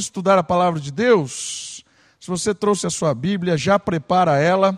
[0.00, 1.84] estudar a palavra de Deus?
[2.18, 4.76] Se você trouxe a sua Bíblia, já prepara ela,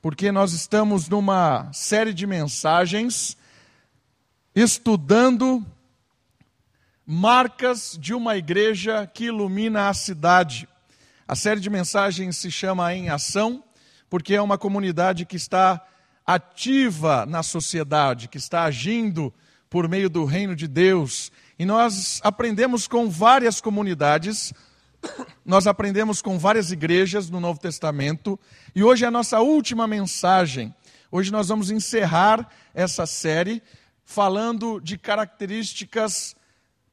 [0.00, 3.36] porque nós estamos numa série de mensagens
[4.54, 5.64] estudando
[7.06, 10.68] marcas de uma igreja que ilumina a cidade.
[11.26, 13.62] A série de mensagens se chama Em Ação,
[14.10, 15.84] porque é uma comunidade que está
[16.26, 19.32] ativa na sociedade, que está agindo
[19.70, 21.32] por meio do reino de Deus.
[21.58, 24.52] E nós aprendemos com várias comunidades,
[25.44, 28.38] nós aprendemos com várias igrejas no Novo Testamento,
[28.76, 30.72] e hoje é a nossa última mensagem.
[31.10, 33.60] Hoje nós vamos encerrar essa série
[34.04, 36.36] falando de características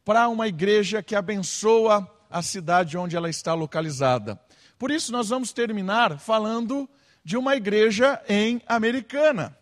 [0.03, 4.39] para uma igreja que abençoa a cidade onde ela está localizada.
[4.79, 6.89] Por isso, nós vamos terminar falando
[7.23, 9.55] de uma igreja em Americana.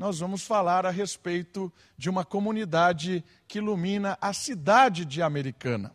[0.00, 5.94] Nós vamos falar a respeito de uma comunidade que ilumina a cidade de Americana.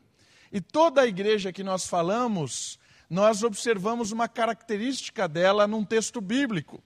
[0.52, 2.78] E toda a igreja que nós falamos,
[3.10, 6.84] nós observamos uma característica dela num texto bíblico.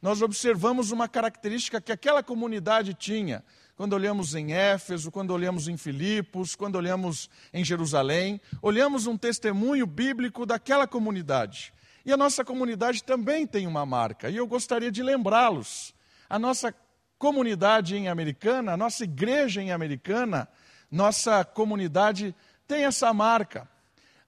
[0.00, 3.44] Nós observamos uma característica que aquela comunidade tinha
[3.76, 9.86] quando olhamos em Éfeso, quando olhamos em Filipos, quando olhamos em Jerusalém, olhamos um testemunho
[9.86, 11.70] bíblico daquela comunidade.
[12.02, 15.94] E a nossa comunidade também tem uma marca, e eu gostaria de lembrá-los.
[16.32, 16.74] A nossa
[17.18, 20.48] comunidade em Americana, a nossa igreja em Americana,
[20.90, 22.34] nossa comunidade
[22.66, 23.68] tem essa marca.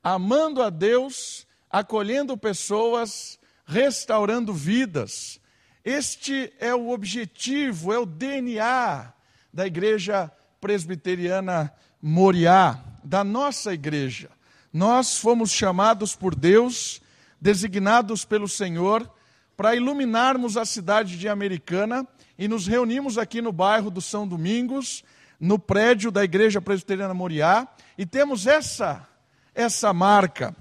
[0.03, 5.41] Amando a Deus, acolhendo pessoas, restaurando vidas.
[5.83, 9.11] Este é o objetivo, é o DNA
[9.51, 14.29] da igreja presbiteriana Moriá, da nossa igreja.
[14.71, 17.01] Nós fomos chamados por Deus,
[17.41, 19.11] designados pelo Senhor,
[19.57, 22.07] para iluminarmos a cidade de Americana
[22.39, 25.05] e nos reunimos aqui no bairro do São Domingos,
[25.39, 29.09] no prédio da Igreja Presbiteriana Moriá, e temos essa
[29.55, 30.55] essa marca,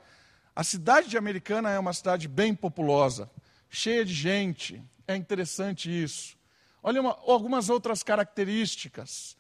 [0.56, 3.30] a cidade de Americana é uma cidade bem populosa,
[3.70, 4.84] cheia de gente.
[5.08, 6.38] É interessante isso.
[6.84, 9.36] Olha uma, algumas outras características.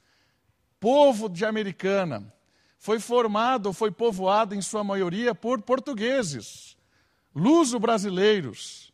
[0.79, 2.33] Povo de Americana
[2.79, 6.77] foi formado, foi povoado em sua maioria por portugueses
[7.37, 8.91] luso-brasileiros.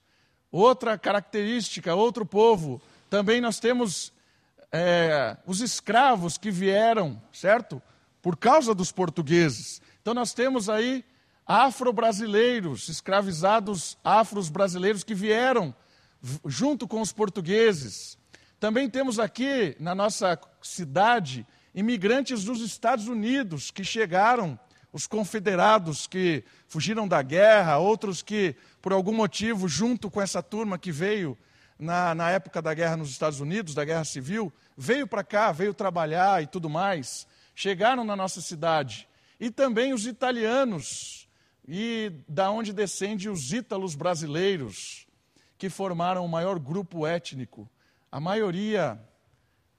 [0.51, 4.11] Outra característica, outro povo, também nós temos
[4.75, 7.79] é, os escravos que vieram, certo?
[8.23, 9.79] Por causa dos portugueses.
[10.01, 11.05] Então nós temos aí
[11.45, 15.75] afro-brasileiros, escravizados afros brasileiros que vieram
[16.45, 18.17] junto com os portugueses.
[18.59, 21.45] Também temos aqui na nossa cidade
[21.75, 24.57] imigrantes dos Estados Unidos que chegaram
[24.91, 30.79] os confederados que fugiram da guerra, outros que, por algum motivo, junto com essa turma
[30.79, 31.37] que veio
[31.77, 35.73] na, na época da guerra nos Estados Unidos, da guerra civil, veio para cá, veio
[35.73, 39.07] trabalhar e tudo mais, chegaram na nossa cidade.
[39.39, 41.27] E também os italianos,
[41.67, 45.07] e da onde descendem os ítalos brasileiros,
[45.57, 47.69] que formaram o maior grupo étnico.
[48.11, 48.99] A maioria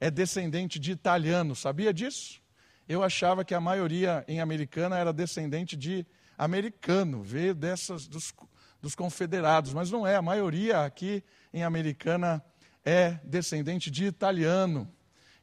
[0.00, 2.42] é descendente de italianos, sabia disso?
[2.88, 6.06] eu achava que a maioria em Americana era descendente de
[6.36, 8.32] americano, veio dessas dos,
[8.80, 11.22] dos confederados, mas não é, a maioria aqui
[11.54, 12.44] em Americana
[12.84, 14.92] é descendente de italiano.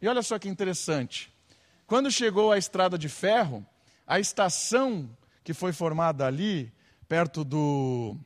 [0.01, 1.31] E olha só que interessante.
[1.87, 3.65] Quando chegou a estrada de ferro,
[4.05, 5.09] a estação
[5.41, 6.71] que foi formada ali,
[7.07, 8.17] perto do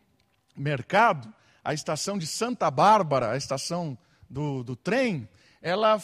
[0.58, 1.32] mercado,
[1.64, 3.96] a estação de Santa Bárbara, a estação
[4.28, 5.30] do, do trem,
[5.62, 6.02] ela,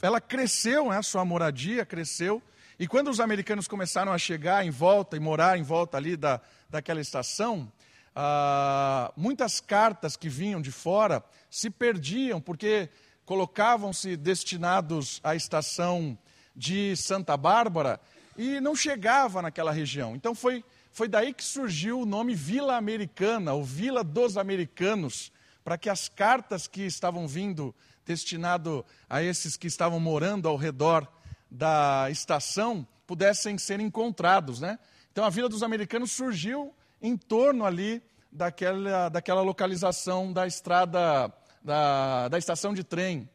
[0.00, 2.40] ela cresceu, né, sua moradia cresceu,
[2.78, 6.40] e quando os americanos começaram a chegar em volta e morar em volta ali da,
[6.70, 7.72] daquela estação,
[8.14, 12.88] ah, muitas cartas que vinham de fora se perdiam, porque
[13.24, 16.16] colocavam-se destinados à estação
[16.54, 18.00] de Santa Bárbara
[18.36, 20.14] e não chegava naquela região.
[20.14, 25.32] Então foi, foi daí que surgiu o nome Vila Americana, ou Vila dos Americanos,
[25.64, 27.74] para que as cartas que estavam vindo
[28.04, 31.08] destinado a esses que estavam morando ao redor
[31.50, 34.78] da estação pudessem ser encontrados, né?
[35.10, 36.74] Então a Vila dos Americanos surgiu
[37.04, 38.02] em torno ali
[38.32, 41.30] daquela, daquela localização da estrada,
[41.62, 43.28] da, da estação de trem.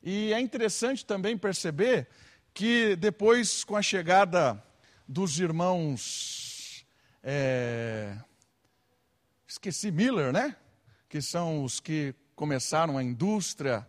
[0.00, 2.06] E é interessante também perceber
[2.54, 4.62] que depois, com a chegada
[5.08, 6.86] dos irmãos,
[7.20, 8.16] é,
[9.44, 10.54] esqueci Miller, né?
[11.08, 13.84] Que são os que começaram a indústria,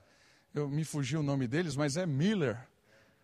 [0.51, 2.57] eu me fugi o nome deles, mas é Miller.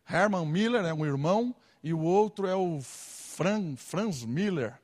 [0.08, 4.83] Herman Miller é um irmão e o outro é o Fran, Franz Miller.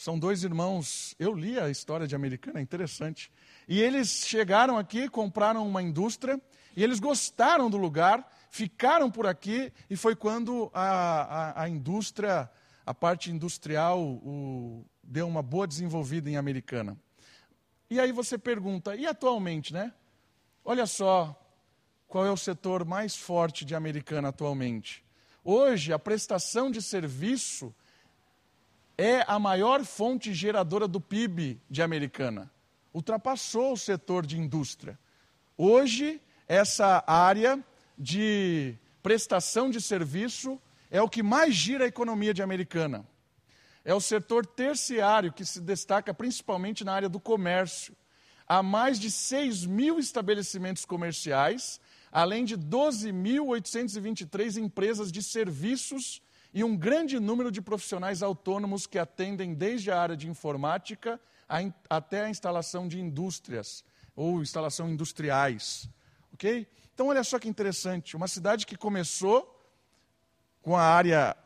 [0.00, 1.14] São dois irmãos.
[1.18, 3.30] Eu li a história de Americana, é interessante.
[3.68, 6.40] E eles chegaram aqui, compraram uma indústria
[6.74, 10.84] e eles gostaram do lugar, ficaram por aqui e foi quando a,
[11.50, 12.50] a, a indústria,
[12.86, 16.98] a parte industrial, o, deu uma boa desenvolvida em Americana.
[17.90, 19.92] E aí você pergunta, e atualmente, né?
[20.64, 21.38] Olha só,
[22.08, 25.04] qual é o setor mais forte de Americana atualmente?
[25.44, 27.74] Hoje, a prestação de serviço
[29.02, 32.50] é a maior fonte geradora do PIB de Americana.
[32.92, 34.98] Ultrapassou o setor de indústria.
[35.56, 37.64] Hoje, essa área
[37.96, 40.60] de prestação de serviço
[40.90, 43.08] é o que mais gira a economia de Americana.
[43.86, 47.96] É o setor terciário que se destaca principalmente na área do comércio.
[48.46, 51.80] Há mais de 6 mil estabelecimentos comerciais
[52.12, 56.20] além de 12.823 empresas de serviços
[56.52, 61.20] e um grande número de profissionais autônomos que atendem desde a área de informática
[61.88, 65.88] até a instalação de indústrias ou instalação industriais.
[66.32, 66.66] Ok?
[66.94, 69.56] Então, olha só que interessante: uma cidade que começou
[70.62, 71.36] com a área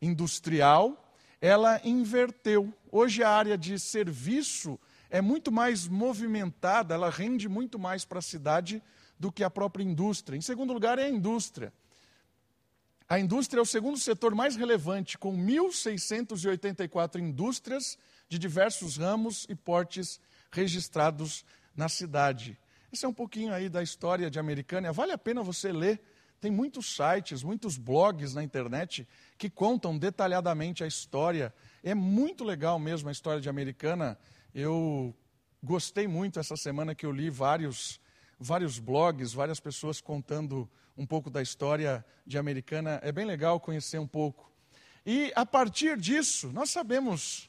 [0.00, 2.72] industrial, ela inverteu.
[2.90, 4.78] Hoje, a área de serviço
[5.10, 8.82] é muito mais movimentada, ela rende muito mais para a cidade
[9.18, 10.36] do que a própria indústria.
[10.36, 11.72] Em segundo lugar, é a indústria.
[13.12, 19.54] A indústria é o segundo setor mais relevante, com 1.684 indústrias de diversos ramos e
[19.54, 20.18] portes
[20.50, 21.44] registrados
[21.76, 22.58] na cidade.
[22.90, 24.92] Esse é um pouquinho aí da história de Americânia.
[24.92, 26.00] Vale a pena você ler.
[26.40, 29.06] Tem muitos sites, muitos blogs na internet
[29.36, 31.52] que contam detalhadamente a história.
[31.84, 34.18] É muito legal mesmo a história de Americana.
[34.54, 35.14] Eu
[35.62, 38.00] gostei muito essa semana que eu li vários
[38.42, 43.00] vários blogs, várias pessoas contando um pouco da história de Americana.
[43.02, 44.50] É bem legal conhecer um pouco.
[45.06, 47.48] E a partir disso, nós sabemos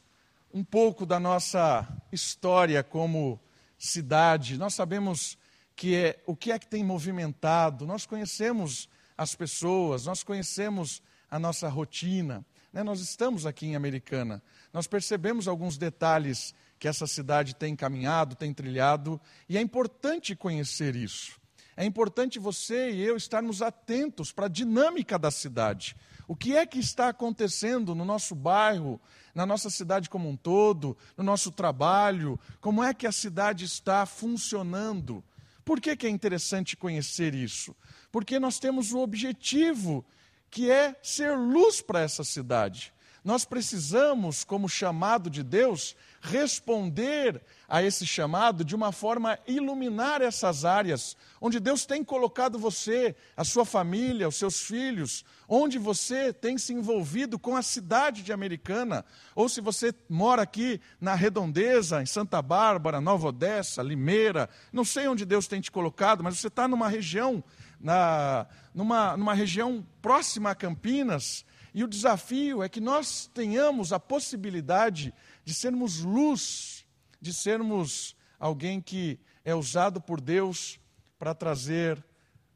[0.53, 3.39] um pouco da nossa história como
[3.77, 5.37] cidade, nós sabemos
[5.75, 11.39] que é, o que é que tem movimentado, nós conhecemos as pessoas, nós conhecemos a
[11.39, 12.45] nossa rotina.
[12.71, 12.83] Né?
[12.83, 14.41] Nós estamos aqui em Americana,
[14.71, 16.53] nós percebemos alguns detalhes
[16.83, 21.39] que essa cidade tem caminhado, tem trilhado, e é importante conhecer isso.
[21.77, 25.95] É importante você e eu estarmos atentos para a dinâmica da cidade.
[26.27, 28.99] O que é que está acontecendo no nosso bairro,
[29.33, 32.37] na nossa cidade como um todo, no nosso trabalho?
[32.59, 35.23] Como é que a cidade está funcionando?
[35.63, 37.73] Por que, que é interessante conhecer isso?
[38.11, 40.05] Porque nós temos o objetivo
[40.51, 42.93] que é ser luz para essa cidade.
[43.23, 50.21] Nós precisamos, como chamado de Deus, responder a esse chamado de uma forma a iluminar
[50.21, 56.33] essas áreas onde Deus tem colocado você, a sua família, os seus filhos, onde você
[56.33, 62.01] tem se envolvido com a cidade de Americana, ou se você mora aqui na Redondeza,
[62.01, 66.47] em Santa Bárbara, Nova Odessa, Limeira, não sei onde Deus tem te colocado, mas você
[66.47, 67.41] está numa região,
[67.79, 73.99] na, numa, numa região próxima a Campinas, e o desafio é que nós tenhamos a
[73.99, 75.13] possibilidade
[75.43, 76.85] de sermos luz,
[77.19, 80.79] de sermos alguém que é usado por Deus
[81.17, 82.03] para trazer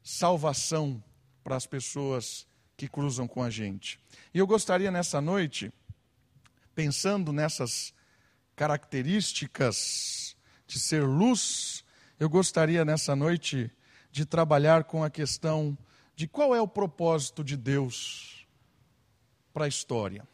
[0.02, 1.02] salvação
[1.42, 2.46] para as pessoas
[2.76, 3.98] que cruzam com a gente.
[4.32, 5.72] E eu gostaria nessa noite,
[6.74, 7.92] pensando nessas
[8.54, 11.84] características de ser luz,
[12.20, 13.70] eu gostaria nessa noite
[14.12, 15.76] de trabalhar com a questão
[16.14, 18.37] de qual é o propósito de Deus
[19.52, 20.26] para a história.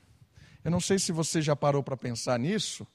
[0.64, 2.86] Eu não sei se você já parou para pensar nisso,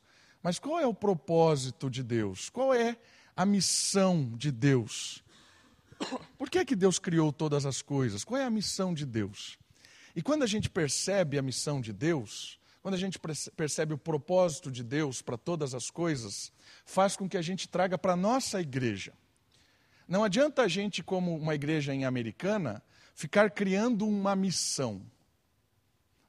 [0.41, 2.49] mas qual é o propósito de Deus?
[2.49, 2.97] Qual é
[3.35, 5.23] a missão de Deus?
[6.37, 8.23] Por que, é que Deus criou todas as coisas?
[8.23, 9.57] Qual é a missão de Deus?
[10.15, 13.19] E quando a gente percebe a missão de Deus, quando a gente
[13.55, 16.51] percebe o propósito de Deus para todas as coisas,
[16.85, 19.13] faz com que a gente traga para a nossa igreja.
[20.07, 22.81] Não adianta a gente, como uma igreja em americana,
[23.13, 25.01] ficar criando uma missão.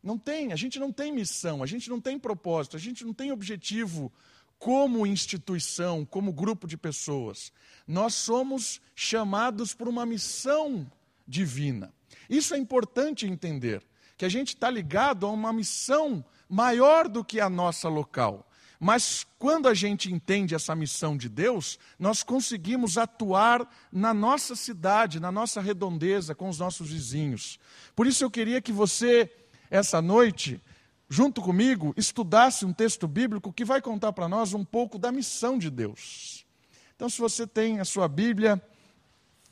[0.03, 3.13] Não tem, a gente não tem missão, a gente não tem propósito, a gente não
[3.13, 4.13] tem objetivo
[4.59, 7.53] como instituição, como grupo de pessoas.
[7.87, 10.91] Nós somos chamados por uma missão
[11.27, 11.93] divina.
[12.29, 13.83] Isso é importante entender,
[14.17, 18.47] que a gente está ligado a uma missão maior do que a nossa local.
[18.79, 25.21] Mas quando a gente entende essa missão de Deus, nós conseguimos atuar na nossa cidade,
[25.21, 27.59] na nossa redondeza, com os nossos vizinhos.
[27.95, 29.31] Por isso eu queria que você
[29.71, 30.61] essa noite,
[31.09, 35.57] junto comigo, estudasse um texto bíblico que vai contar para nós um pouco da missão
[35.57, 36.45] de Deus.
[36.97, 38.61] Então, se você tem a sua Bíblia,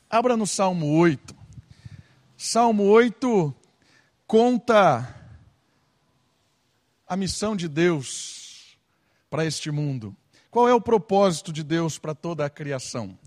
[0.09, 1.35] abra no Salmo 8.
[2.37, 3.55] Salmo 8
[4.27, 5.15] conta
[7.07, 8.77] a missão de Deus
[9.29, 10.15] para este mundo.
[10.51, 13.17] Qual é o propósito de Deus para toda a criação?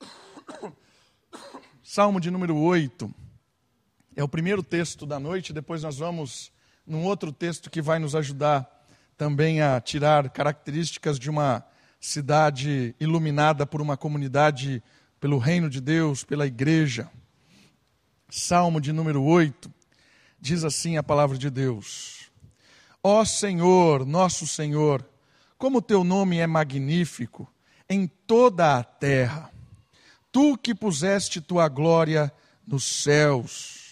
[1.82, 3.12] Salmo de número 8.
[4.16, 6.50] É o primeiro texto da noite, depois nós vamos
[6.86, 8.66] num outro texto que vai nos ajudar
[9.14, 11.62] também a tirar características de uma
[12.00, 14.82] cidade iluminada por uma comunidade,
[15.20, 17.10] pelo reino de Deus, pela igreja.
[18.30, 19.70] Salmo de número 8,
[20.40, 22.30] diz assim a palavra de Deus:
[23.02, 25.06] Ó Senhor, nosso Senhor,
[25.58, 27.46] como teu nome é magnífico
[27.86, 29.52] em toda a terra.
[30.32, 32.32] Tu que puseste tua glória
[32.66, 33.85] nos céus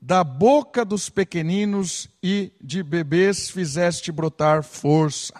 [0.00, 5.34] da boca dos pequeninos e de bebês fizeste brotar força,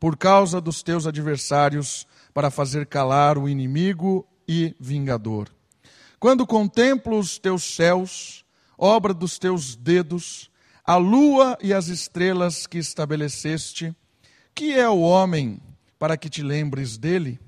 [0.00, 5.48] por causa dos teus adversários, para fazer calar o inimigo e vingador.
[6.18, 8.44] Quando contemplo os teus céus,
[8.76, 10.50] obra dos teus dedos,
[10.84, 13.94] a lua e as estrelas que estabeleceste,
[14.54, 15.60] que é o homem
[15.98, 17.38] para que te lembres dele,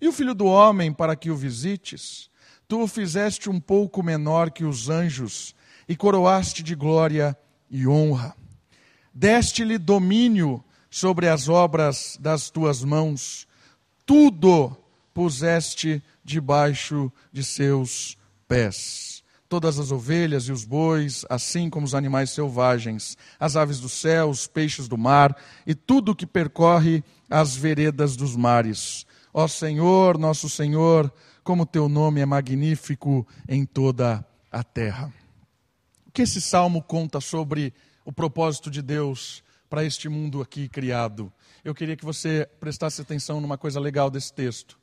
[0.00, 2.30] e o filho do homem para que o visites?
[2.68, 5.54] Tu o fizeste um pouco menor que os anjos,
[5.88, 7.36] e coroaste de glória
[7.70, 8.34] e honra.
[9.12, 13.46] Deste-lhe domínio sobre as obras das tuas mãos,
[14.06, 14.76] tudo
[15.12, 19.22] puseste debaixo de seus pés.
[19.48, 24.30] Todas as ovelhas e os bois, assim como os animais selvagens, as aves do céu,
[24.30, 25.36] os peixes do mar
[25.66, 29.06] e tudo que percorre as veredas dos mares.
[29.32, 31.12] Ó Senhor, nosso Senhor,
[31.44, 35.12] como teu nome é magnífico em toda a terra
[36.14, 41.30] que esse salmo conta sobre o propósito de Deus para este mundo aqui criado?
[41.64, 44.78] Eu queria que você prestasse atenção numa coisa legal desse texto.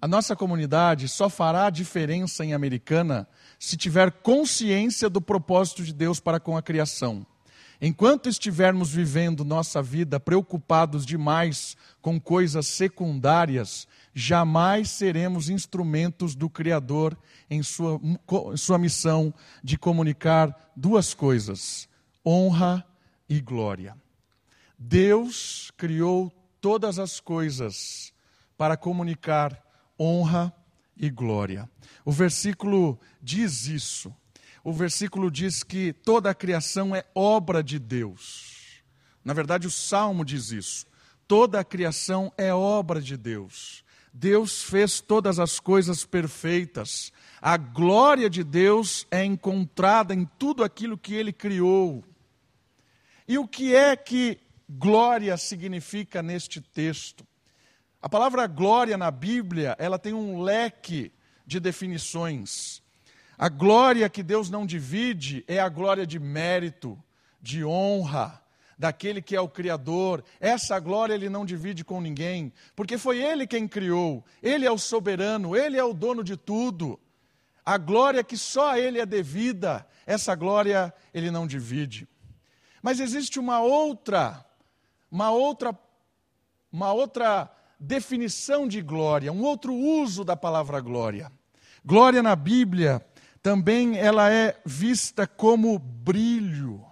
[0.00, 3.26] A nossa comunidade só fará diferença em Americana
[3.58, 7.26] se tiver consciência do propósito de Deus para com a criação.
[7.80, 13.88] Enquanto estivermos vivendo nossa vida preocupados demais com coisas secundárias,
[14.18, 17.14] jamais seremos instrumentos do Criador
[17.50, 18.00] em sua,
[18.56, 19.32] sua missão
[19.62, 21.86] de comunicar duas coisas:
[22.24, 22.82] honra
[23.28, 23.94] e glória.
[24.78, 26.32] Deus criou
[26.62, 28.10] todas as coisas
[28.56, 29.62] para comunicar
[30.00, 30.50] honra
[30.96, 31.68] e glória.
[32.02, 34.14] O versículo diz isso.
[34.64, 38.82] O versículo diz que toda a criação é obra de Deus.
[39.22, 40.86] Na verdade, o salmo diz isso.
[41.28, 43.84] Toda a criação é obra de Deus.
[44.18, 47.12] Deus fez todas as coisas perfeitas.
[47.38, 52.02] A glória de Deus é encontrada em tudo aquilo que ele criou.
[53.28, 57.26] E o que é que glória significa neste texto?
[58.00, 61.12] A palavra glória na Bíblia, ela tem um leque
[61.46, 62.82] de definições.
[63.36, 66.98] A glória que Deus não divide é a glória de mérito,
[67.42, 68.42] de honra,
[68.78, 70.22] daquele que é o Criador.
[70.40, 74.78] Essa glória ele não divide com ninguém, porque foi ele quem criou, ele é o
[74.78, 76.98] soberano, ele é o dono de tudo.
[77.64, 82.08] A glória que só a ele é devida, essa glória ele não divide.
[82.80, 84.44] Mas existe uma outra,
[85.10, 85.76] uma outra,
[86.70, 91.32] uma outra definição de glória, um outro uso da palavra glória.
[91.84, 93.04] Glória na Bíblia
[93.42, 96.84] também ela é vista como brilho.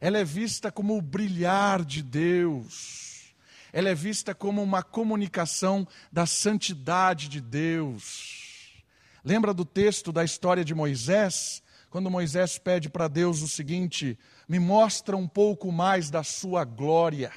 [0.00, 3.34] Ela é vista como o brilhar de Deus.
[3.72, 8.82] Ela é vista como uma comunicação da santidade de Deus.
[9.24, 11.62] Lembra do texto da história de Moisés?
[11.90, 17.32] Quando Moisés pede para Deus o seguinte: me mostra um pouco mais da sua glória.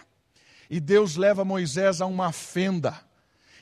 [0.69, 2.99] E Deus leva Moisés a uma fenda.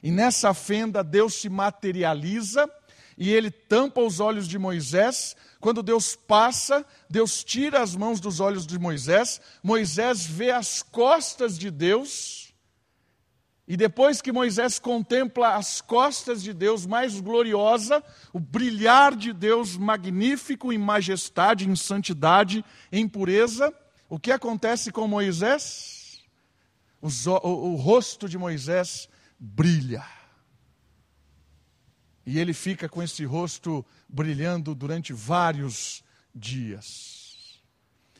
[0.03, 2.69] E nessa fenda Deus se materializa
[3.17, 5.35] e ele tampa os olhos de Moisés.
[5.59, 9.41] Quando Deus passa, Deus tira as mãos dos olhos de Moisés.
[9.63, 12.53] Moisés vê as costas de Deus.
[13.67, 19.75] E depois que Moisés contempla as costas de Deus mais gloriosa, o brilhar de Deus
[19.75, 23.73] magnífico em majestade, em santidade, em pureza,
[24.07, 26.21] o que acontece com Moisés?
[27.01, 30.05] O, o, o rosto de Moisés brilha.
[32.27, 36.03] E ele fica com esse rosto brilhando durante vários
[36.35, 37.63] dias.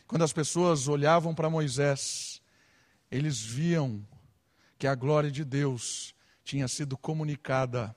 [0.08, 2.42] Quando as pessoas olhavam para Moisés,
[3.12, 4.08] eles viam
[4.80, 7.94] que a glória de Deus tinha sido comunicada,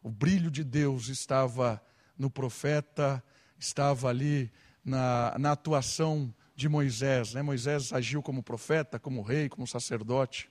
[0.00, 1.82] o brilho de Deus estava
[2.16, 3.20] no profeta,
[3.58, 4.52] estava ali
[4.84, 7.34] na, na atuação de Moisés.
[7.34, 7.42] Né?
[7.42, 10.48] Moisés agiu como profeta, como rei, como sacerdote.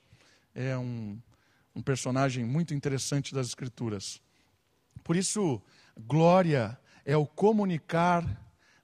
[0.54, 1.18] É um,
[1.74, 4.20] um personagem muito interessante das Escrituras.
[5.02, 5.60] Por isso,
[5.96, 8.24] glória é o comunicar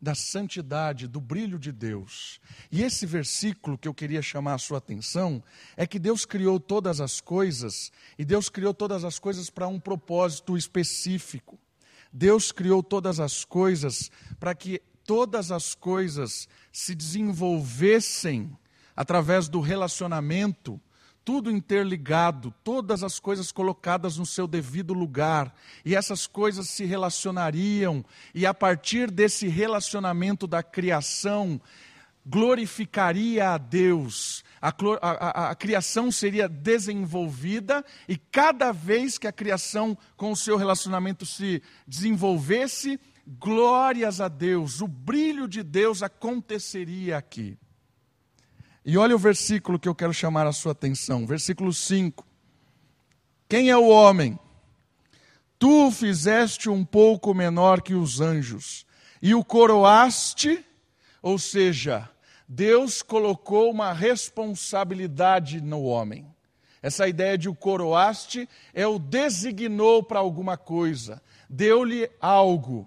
[0.01, 2.39] da santidade, do brilho de Deus.
[2.71, 5.43] E esse versículo que eu queria chamar a sua atenção
[5.77, 9.81] é que Deus criou todas as coisas, e Deus criou todas as coisas para um
[9.81, 11.59] propósito específico.
[12.13, 18.57] Deus criou todas as coisas para que todas as coisas se desenvolvessem
[18.95, 20.81] através do relacionamento
[21.25, 25.55] tudo interligado, todas as coisas colocadas no seu devido lugar,
[25.85, 28.05] e essas coisas se relacionariam,
[28.35, 31.61] e a partir desse relacionamento da criação,
[32.27, 34.69] glorificaria a Deus, a,
[35.01, 41.25] a, a, criação seria desenvolvida, e cada vez que a criação com o seu relacionamento
[41.25, 47.57] se desenvolvesse, glórias a Deus, o brilho de Deus aconteceria aqui.
[48.85, 52.27] E olha o versículo que eu quero chamar a sua atenção, versículo 5.
[53.49, 54.39] Quem é o homem?
[55.59, 58.85] Tu o fizeste um pouco menor que os anjos,
[59.23, 60.63] e o coroaste,
[61.23, 62.11] ou seja,
[62.47, 66.27] Deus colocou uma responsabilidade no homem.
[66.83, 72.87] Essa ideia de o coroaste é o designou para alguma coisa, deu-lhe algo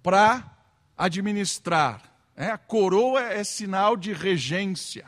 [0.00, 0.56] para
[0.96, 2.09] administrar.
[2.40, 5.04] É, a coroa é sinal de regência.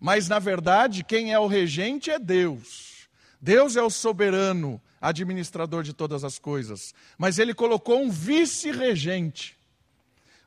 [0.00, 3.08] Mas, na verdade, quem é o regente é Deus.
[3.40, 6.92] Deus é o soberano administrador de todas as coisas.
[7.16, 9.56] Mas ele colocou um vice-regente,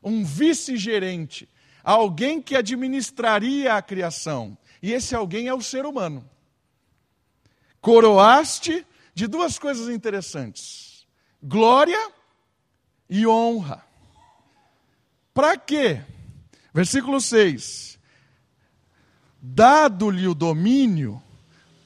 [0.02, 1.48] um vice-gerente,
[1.82, 4.58] alguém que administraria a criação.
[4.82, 6.28] E esse alguém é o ser humano.
[7.80, 11.06] Coroaste de duas coisas interessantes:
[11.42, 12.12] glória
[13.08, 13.89] e honra.
[15.40, 16.02] Para quê?
[16.70, 17.98] Versículo 6.
[19.40, 21.18] Dado-lhe o domínio,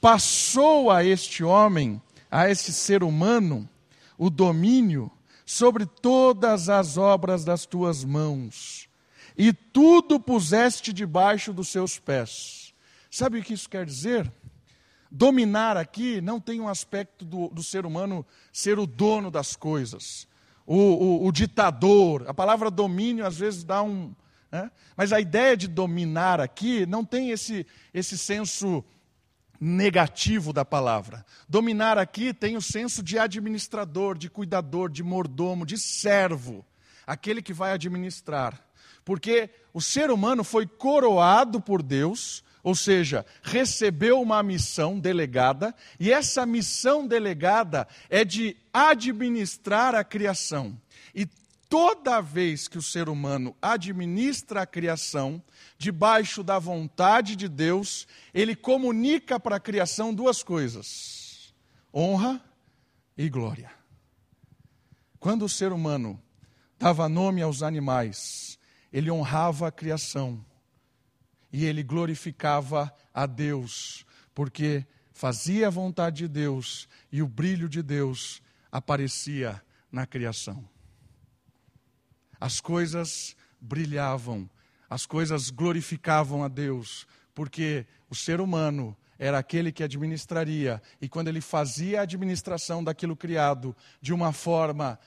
[0.01, 3.65] passou a este homem, a este ser humano,
[4.17, 5.09] o domínio
[5.45, 8.89] sobre todas as obras das tuas mãos,
[9.37, 12.73] e tudo puseste debaixo dos seus pés.
[13.09, 14.29] Sabe o que isso quer dizer?
[15.09, 20.27] Dominar aqui não tem um aspecto do, do ser humano ser o dono das coisas
[20.65, 22.25] o, o, o ditador.
[22.27, 24.13] A palavra domínio às vezes dá um.
[24.51, 24.71] Né?
[24.95, 28.83] Mas a ideia de dominar aqui não tem esse, esse senso
[29.59, 31.25] negativo da palavra.
[31.47, 36.65] Dominar aqui tem o senso de administrador, de cuidador, de mordomo, de servo,
[37.05, 38.61] aquele que vai administrar.
[39.03, 46.11] Porque o ser humano foi coroado por Deus ou seja, recebeu uma missão delegada, e
[46.11, 50.75] essa missão delegada é de administrar a criação.
[51.13, 51.27] E
[51.69, 55.39] toda vez que o ser humano administra a criação,
[55.77, 61.53] debaixo da vontade de Deus, ele comunica para a criação duas coisas:
[61.93, 62.43] honra
[63.15, 63.71] e glória.
[65.19, 66.19] Quando o ser humano
[66.79, 68.57] dava nome aos animais,
[68.91, 70.43] ele honrava a criação
[71.55, 77.81] e ele glorificava a Deus, porque fazia a vontade de Deus e o brilho de
[77.81, 80.67] Deus aparecia na criação.
[82.41, 84.49] As coisas brilhavam,
[84.89, 91.29] as coisas glorificavam a Deus, porque o ser humano era aquele que administraria, e quando
[91.29, 94.99] ele fazia a administração daquilo criado de uma forma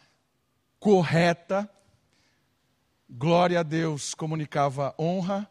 [0.81, 1.71] correta,
[3.07, 5.47] glória a Deus comunicava honra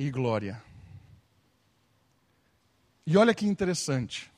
[0.00, 0.62] e glória.
[3.06, 4.32] E olha que interessante.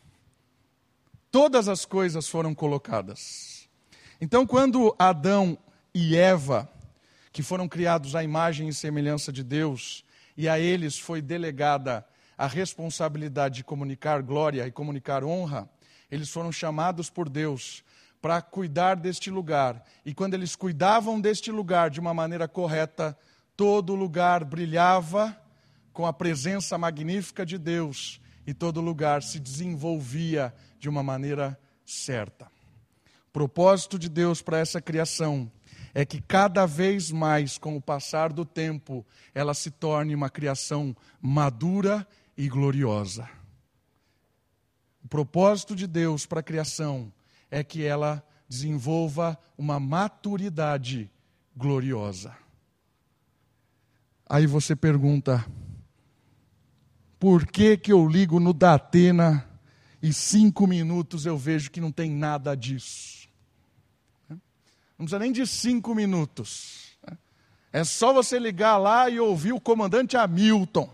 [1.30, 3.68] Todas as coisas foram colocadas.
[4.20, 5.56] Então, quando Adão
[5.94, 6.68] e Eva,
[7.32, 10.04] que foram criados à imagem e semelhança de Deus,
[10.36, 12.04] e a eles foi delegada
[12.36, 15.70] a responsabilidade de comunicar glória e comunicar honra,
[16.10, 17.84] eles foram chamados por Deus
[18.20, 19.80] para cuidar deste lugar.
[20.04, 23.16] E quando eles cuidavam deste lugar de uma maneira correta,
[23.56, 25.40] todo lugar brilhava
[25.92, 32.46] com a presença magnífica de Deus e todo lugar se desenvolvia de uma maneira certa.
[33.28, 35.50] O propósito de Deus para essa criação
[35.94, 40.96] é que cada vez mais, com o passar do tempo, ela se torne uma criação
[41.20, 43.28] madura e gloriosa.
[45.04, 47.12] O propósito de Deus para a criação
[47.50, 51.10] é que ela desenvolva uma maturidade
[51.56, 52.36] gloriosa.
[54.28, 55.44] Aí você pergunta,
[57.22, 59.48] por que, que eu ligo no Datena
[60.02, 63.28] e cinco minutos eu vejo que não tem nada disso?
[64.28, 66.98] Não precisa nem de cinco minutos.
[67.72, 70.92] É só você ligar lá e ouvir o comandante Hamilton.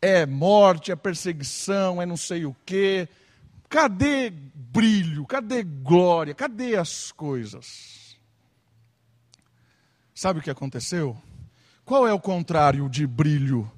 [0.00, 3.08] É morte, é perseguição, é não sei o quê,
[3.68, 5.26] Cadê brilho?
[5.26, 6.32] Cadê glória?
[6.32, 8.16] Cadê as coisas?
[10.14, 11.20] Sabe o que aconteceu?
[11.84, 13.68] Qual é o contrário de brilho?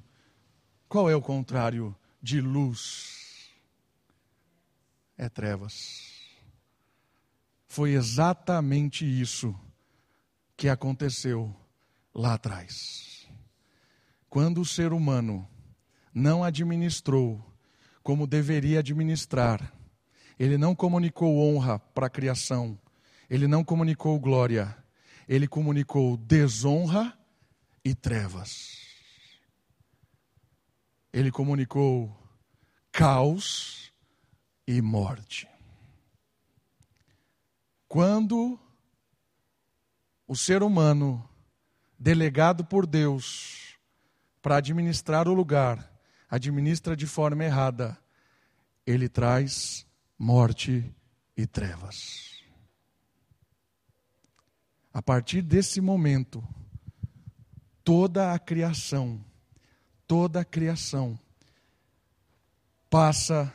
[0.87, 3.49] Qual é o contrário de luz?
[5.17, 6.13] É trevas.
[7.67, 9.53] Foi exatamente isso
[10.55, 11.53] que aconteceu
[12.13, 13.27] lá atrás.
[14.29, 15.47] Quando o ser humano
[16.13, 17.43] não administrou
[18.01, 19.73] como deveria administrar,
[20.37, 22.79] ele não comunicou honra para a criação,
[23.29, 24.75] ele não comunicou glória,
[25.27, 27.17] ele comunicou desonra
[27.83, 28.84] e trevas.
[31.15, 32.13] Ele comunicou
[32.91, 33.89] caos
[34.67, 35.47] e morte.
[37.87, 38.59] Quando
[40.27, 41.25] o ser humano,
[41.97, 43.77] delegado por Deus
[44.41, 45.89] para administrar o lugar,
[46.29, 47.97] administra de forma errada,
[48.85, 49.87] ele traz
[50.19, 50.93] morte
[51.37, 52.43] e trevas.
[54.93, 56.45] A partir desse momento,
[57.85, 59.23] toda a criação,
[60.07, 61.19] toda a criação
[62.89, 63.53] passa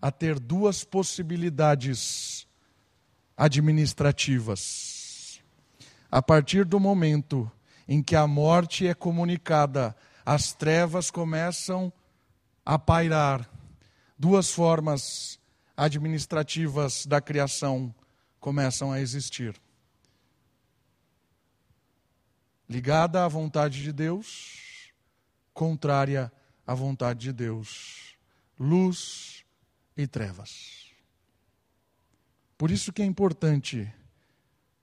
[0.00, 2.46] a ter duas possibilidades
[3.36, 5.40] administrativas.
[6.10, 7.50] A partir do momento
[7.88, 11.92] em que a morte é comunicada, as trevas começam
[12.64, 13.48] a pairar.
[14.18, 15.38] Duas formas
[15.76, 17.94] administrativas da criação
[18.40, 19.54] começam a existir.
[22.68, 24.65] Ligada à vontade de Deus,
[25.56, 26.30] contrária
[26.66, 28.14] à vontade de Deus.
[28.60, 29.42] Luz
[29.96, 30.90] e trevas.
[32.58, 33.90] Por isso que é importante,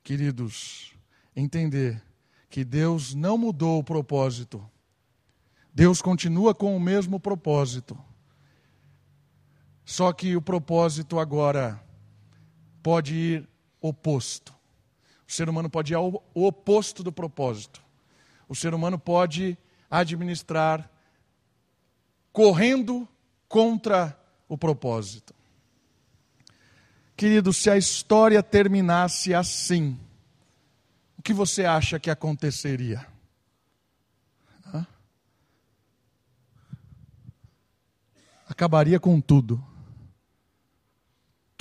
[0.03, 0.95] queridos,
[1.35, 2.03] entender
[2.49, 4.67] que Deus não mudou o propósito.
[5.71, 7.97] Deus continua com o mesmo propósito.
[9.85, 11.79] Só que o propósito agora
[12.81, 14.53] pode ir oposto.
[15.27, 17.81] O ser humano pode ir ao oposto do propósito.
[18.47, 19.57] O ser humano pode
[19.99, 20.89] administrar
[22.31, 23.07] correndo
[23.47, 25.33] contra o propósito.
[27.15, 29.99] Querido, se a história terminasse assim,
[31.17, 33.07] o que você acha que aconteceria?
[38.47, 39.63] Acabaria com tudo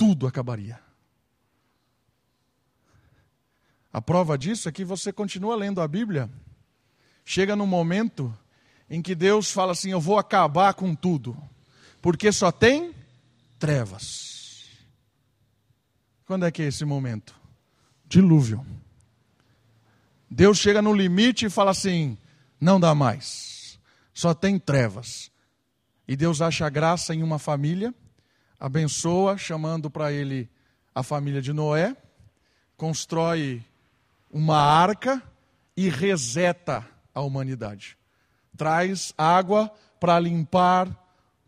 [0.03, 0.77] tudo acabaria.
[3.93, 6.29] A prova disso é que você continua lendo a Bíblia,
[7.25, 8.35] chega num momento
[8.89, 11.37] em que Deus fala assim: Eu vou acabar com tudo,
[12.01, 12.93] porque só tem
[13.57, 14.69] trevas.
[16.25, 17.35] Quando é que é esse momento?
[18.05, 18.65] Dilúvio.
[20.29, 22.17] Deus chega no limite e fala assim:
[22.59, 23.79] Não dá mais,
[24.13, 25.31] só tem trevas.
[26.07, 27.93] E Deus acha graça em uma família
[28.63, 30.49] abençoa, chamando para ele
[30.95, 31.97] a família de Noé,
[32.77, 33.61] constrói
[34.31, 35.21] uma arca
[35.75, 37.97] e reseta a humanidade.
[38.55, 40.87] Traz água para limpar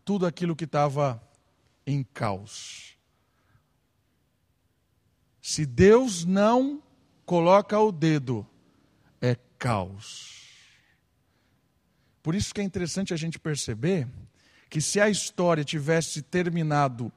[0.04, 1.22] tudo aquilo que estava
[1.86, 2.96] em caos.
[5.40, 6.82] Se Deus não
[7.24, 8.46] coloca o dedo,
[9.20, 10.44] é caos.
[12.22, 14.08] Por isso que é interessante a gente perceber
[14.68, 17.12] que se a história tivesse terminado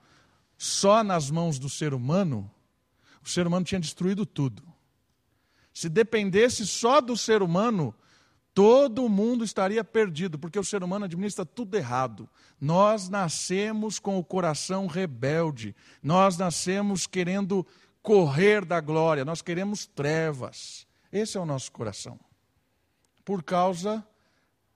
[0.57, 2.49] só nas mãos do ser humano,
[3.23, 4.63] o ser humano tinha destruído tudo.
[5.73, 7.95] Se dependesse só do ser humano,
[8.59, 12.27] todo mundo estaria perdido, porque o ser humano administra tudo errado.
[12.59, 17.65] Nós nascemos com o coração rebelde, nós nascemos querendo
[18.01, 20.85] correr da glória, nós queremos trevas.
[21.09, 22.19] Esse é o nosso coração.
[23.23, 24.05] Por causa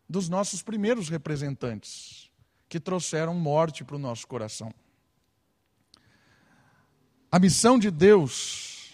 [0.07, 2.31] dos nossos primeiros representantes,
[2.69, 4.73] que trouxeram morte para o nosso coração.
[7.29, 8.93] A missão de Deus,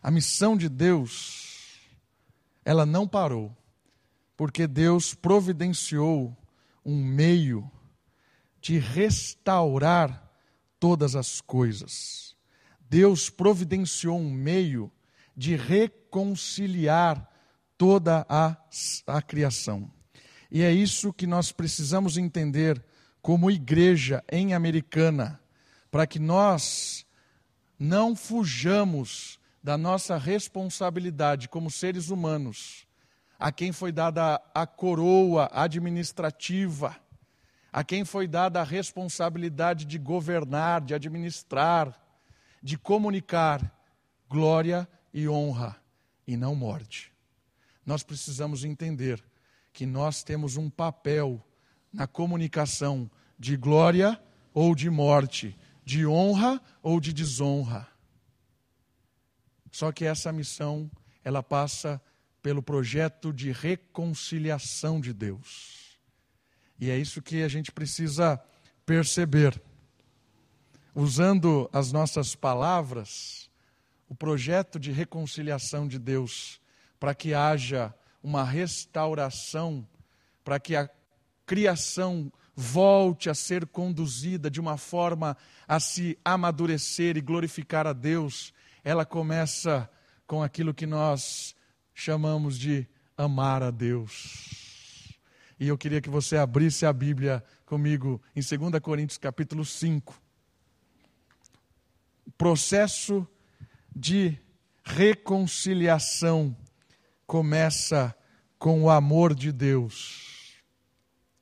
[0.00, 1.80] a missão de Deus,
[2.64, 3.52] ela não parou,
[4.42, 6.36] porque Deus providenciou
[6.84, 7.70] um meio
[8.60, 10.28] de restaurar
[10.80, 12.34] todas as coisas.
[12.90, 14.90] Deus providenciou um meio
[15.36, 17.24] de reconciliar
[17.78, 18.56] toda a,
[19.06, 19.88] a criação.
[20.50, 22.84] E é isso que nós precisamos entender
[23.20, 25.40] como igreja em Americana,
[25.88, 27.06] para que nós
[27.78, 32.88] não fujamos da nossa responsabilidade como seres humanos,
[33.42, 36.96] a quem foi dada a coroa administrativa,
[37.72, 42.00] a quem foi dada a responsabilidade de governar, de administrar,
[42.62, 43.60] de comunicar
[44.30, 45.76] glória e honra
[46.24, 47.12] e não morte.
[47.84, 49.20] Nós precisamos entender
[49.72, 51.44] que nós temos um papel
[51.92, 54.22] na comunicação de glória
[54.54, 57.88] ou de morte, de honra ou de desonra.
[59.72, 60.88] Só que essa missão,
[61.24, 62.00] ela passa
[62.42, 65.98] pelo projeto de reconciliação de Deus.
[66.78, 68.42] E é isso que a gente precisa
[68.84, 69.62] perceber.
[70.94, 73.48] Usando as nossas palavras,
[74.08, 76.60] o projeto de reconciliação de Deus,
[76.98, 79.86] para que haja uma restauração,
[80.44, 80.90] para que a
[81.46, 88.52] criação volte a ser conduzida de uma forma a se amadurecer e glorificar a Deus,
[88.84, 89.88] ela começa
[90.26, 91.54] com aquilo que nós
[91.94, 95.18] chamamos de amar a Deus.
[95.58, 100.20] E eu queria que você abrisse a Bíblia comigo em 2 Coríntios capítulo 5.
[102.26, 103.26] O processo
[103.94, 104.38] de
[104.82, 106.56] reconciliação
[107.26, 108.14] começa
[108.58, 110.56] com o amor de Deus.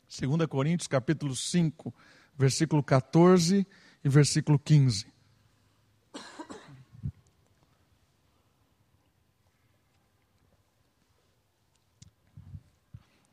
[0.08, 1.94] 2 Coríntios capítulo 5,
[2.36, 3.66] versículo 14
[4.04, 5.06] e versículo 15.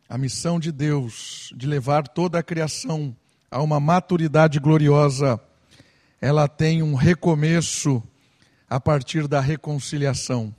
[0.09, 3.15] A missão de Deus de levar toda a criação
[3.51, 5.39] a uma maturidade gloriosa,
[6.21, 8.01] ela tem um recomeço
[8.69, 10.55] a partir da reconciliação.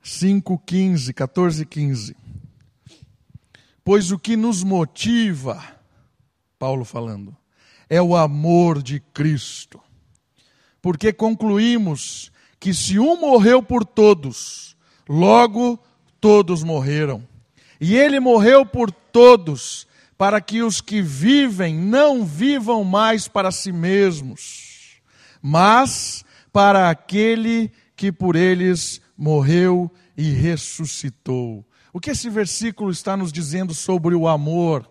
[0.00, 2.16] 5, 15, 14 e 15.
[3.84, 5.60] Pois o que nos motiva,
[6.58, 7.36] Paulo falando,
[7.90, 9.80] é o amor de Cristo.
[10.80, 14.76] Porque concluímos que se um morreu por todos,
[15.08, 15.78] logo
[16.20, 17.26] todos morreram.
[17.80, 19.86] E ele morreu por todos,
[20.16, 25.00] para que os que vivem não vivam mais para si mesmos,
[25.42, 31.64] mas para aquele que por eles morreu e ressuscitou.
[31.92, 34.90] O que esse versículo está nos dizendo sobre o amor?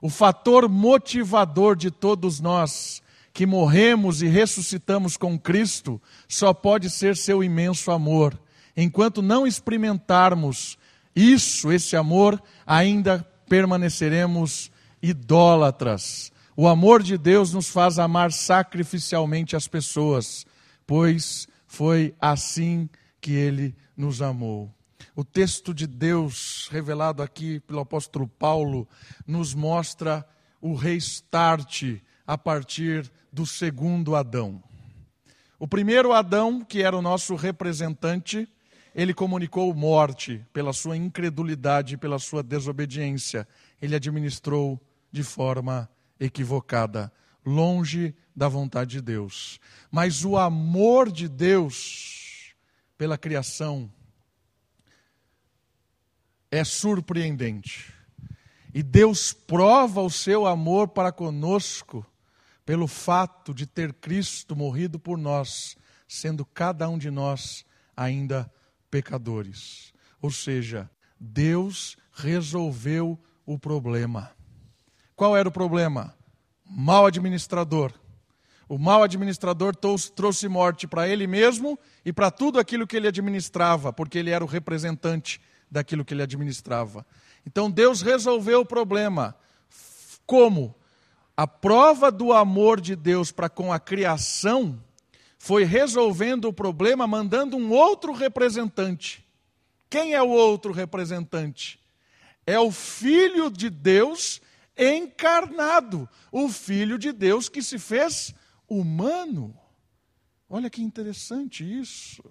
[0.00, 7.16] O fator motivador de todos nós que morremos e ressuscitamos com Cristo só pode ser
[7.16, 8.38] seu imenso amor.
[8.76, 10.76] Enquanto não experimentarmos
[11.14, 14.70] isso, esse amor, ainda permaneceremos
[15.02, 16.32] idólatras.
[16.56, 20.46] O amor de Deus nos faz amar sacrificialmente as pessoas,
[20.86, 22.88] pois foi assim
[23.20, 24.72] que ele nos amou.
[25.14, 28.88] O texto de Deus revelado aqui pelo apóstolo Paulo
[29.26, 30.26] nos mostra
[30.60, 34.62] o restart a partir do segundo Adão.
[35.58, 38.48] O primeiro Adão, que era o nosso representante,
[38.94, 43.48] ele comunicou morte pela sua incredulidade, pela sua desobediência.
[43.80, 45.88] Ele administrou de forma
[46.20, 47.12] equivocada,
[47.44, 49.58] longe da vontade de Deus.
[49.90, 52.54] Mas o amor de Deus
[52.98, 53.90] pela criação
[56.50, 57.92] é surpreendente.
[58.74, 62.06] E Deus prova o seu amor para conosco
[62.64, 65.76] pelo fato de ter Cristo morrido por nós,
[66.06, 67.64] sendo cada um de nós
[67.96, 68.50] ainda
[68.92, 69.90] pecadores.
[70.20, 74.30] Ou seja, Deus resolveu o problema.
[75.16, 76.14] Qual era o problema?
[76.64, 77.92] Mal administrador.
[78.68, 83.92] O mal administrador trouxe morte para ele mesmo e para tudo aquilo que ele administrava,
[83.92, 87.04] porque ele era o representante daquilo que ele administrava.
[87.46, 89.34] Então Deus resolveu o problema.
[90.26, 90.74] Como?
[91.34, 94.78] A prova do amor de Deus para com a criação
[95.42, 99.26] foi resolvendo o problema mandando um outro representante.
[99.90, 101.80] Quem é o outro representante?
[102.46, 104.40] É o Filho de Deus
[104.78, 108.32] encarnado, o Filho de Deus que se fez
[108.68, 109.52] humano.
[110.48, 112.22] Olha que interessante isso.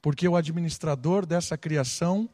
[0.00, 2.26] Porque o administrador dessa criação,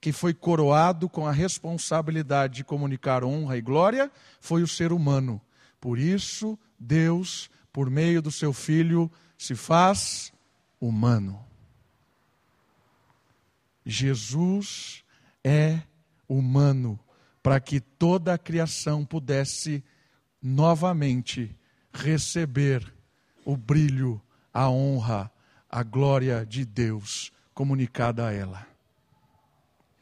[0.00, 5.38] que foi coroado com a responsabilidade de comunicar honra e glória, foi o ser humano.
[5.78, 10.32] Por isso, Deus, por meio do seu Filho, se faz
[10.80, 11.40] humano.
[13.86, 15.04] Jesus
[15.44, 15.82] é
[16.28, 16.98] humano
[17.40, 19.84] para que toda a criação pudesse
[20.42, 21.56] novamente
[21.92, 22.92] receber
[23.44, 24.20] o brilho,
[24.52, 25.30] a honra,
[25.70, 28.66] a glória de Deus comunicada a ela.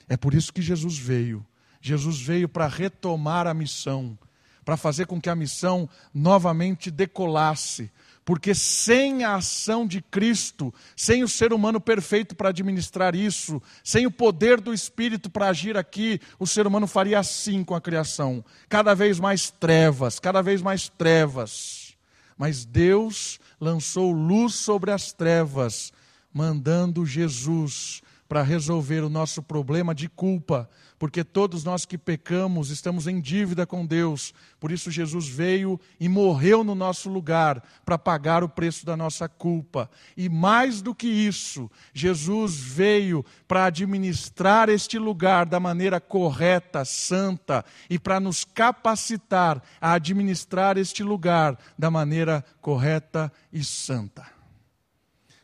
[0.08, 1.44] É por isso que Jesus veio.
[1.78, 4.18] Jesus veio para retomar a missão,
[4.66, 7.88] para fazer com que a missão novamente decolasse,
[8.24, 14.06] porque sem a ação de Cristo, sem o ser humano perfeito para administrar isso, sem
[14.06, 18.44] o poder do Espírito para agir aqui, o ser humano faria assim com a criação:
[18.68, 21.94] cada vez mais trevas, cada vez mais trevas.
[22.36, 25.92] Mas Deus lançou luz sobre as trevas,
[26.34, 33.06] mandando Jesus para resolver o nosso problema de culpa, porque todos nós que pecamos estamos
[33.06, 34.32] em dívida com Deus.
[34.58, 39.28] Por isso, Jesus veio e morreu no nosso lugar para pagar o preço da nossa
[39.28, 39.90] culpa.
[40.16, 47.64] E mais do que isso, Jesus veio para administrar este lugar da maneira correta, santa,
[47.90, 54.26] e para nos capacitar a administrar este lugar da maneira correta e santa.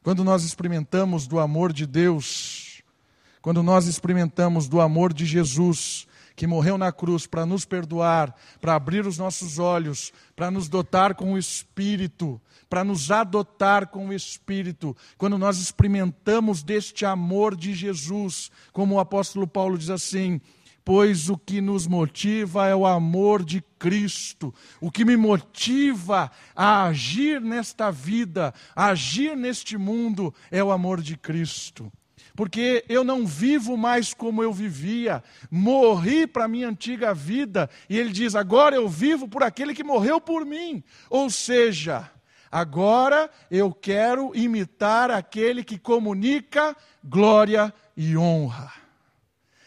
[0.03, 2.72] Quando nós experimentamos do amor de Deus,
[3.43, 8.75] quando nós experimentamos do amor de Jesus, que morreu na cruz para nos perdoar, para
[8.75, 14.13] abrir os nossos olhos, para nos dotar com o Espírito, para nos adotar com o
[14.13, 20.41] Espírito, quando nós experimentamos deste amor de Jesus, como o apóstolo Paulo diz assim,
[20.85, 24.55] pois o que nos motiva é o amor de Cristo.
[24.81, 31.03] O que me motiva a agir nesta vida, a agir neste mundo, é o amor
[31.03, 31.93] de Cristo
[32.35, 37.99] porque eu não vivo mais como eu vivia, morri para a minha antiga vida, e
[37.99, 40.83] ele diz: agora eu vivo por aquele que morreu por mim.
[41.09, 42.11] Ou seja,
[42.51, 48.82] agora eu quero imitar aquele que comunica glória e honra.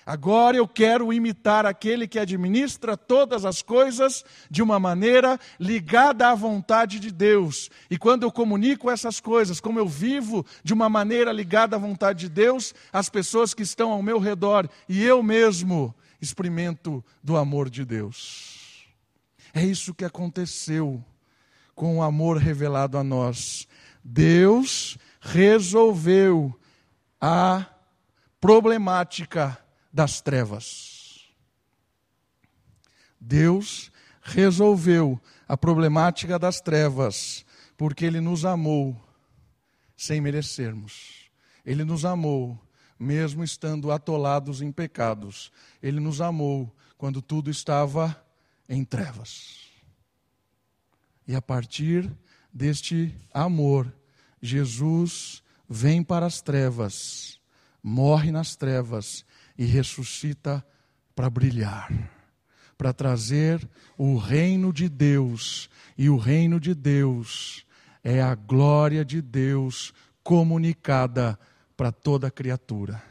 [0.05, 6.35] Agora eu quero imitar aquele que administra todas as coisas de uma maneira ligada à
[6.35, 7.71] vontade de Deus.
[7.89, 12.19] E quando eu comunico essas coisas, como eu vivo de uma maneira ligada à vontade
[12.19, 17.67] de Deus, as pessoas que estão ao meu redor e eu mesmo experimento do amor
[17.67, 18.85] de Deus.
[19.55, 21.03] É isso que aconteceu
[21.73, 23.67] com o amor revelado a nós.
[24.03, 26.53] Deus resolveu
[27.19, 27.65] a
[28.39, 29.64] problemática
[29.95, 31.25] das trevas.
[33.17, 33.89] Deus
[34.21, 37.45] resolveu a problemática das trevas,
[37.77, 39.01] porque Ele nos amou
[39.95, 41.31] sem merecermos.
[41.65, 42.59] Ele nos amou
[42.99, 45.49] mesmo estando atolados em pecados.
[45.81, 48.21] Ele nos amou quando tudo estava
[48.67, 49.61] em trevas.
[51.25, 52.11] E a partir
[52.53, 53.95] deste amor,
[54.41, 57.39] Jesus vem para as trevas,
[57.81, 59.25] morre nas trevas
[59.57, 60.65] e ressuscita
[61.15, 61.89] para brilhar,
[62.77, 65.69] para trazer o reino de Deus.
[65.97, 67.65] E o reino de Deus
[68.03, 71.39] é a glória de Deus comunicada
[71.77, 73.01] para toda criatura.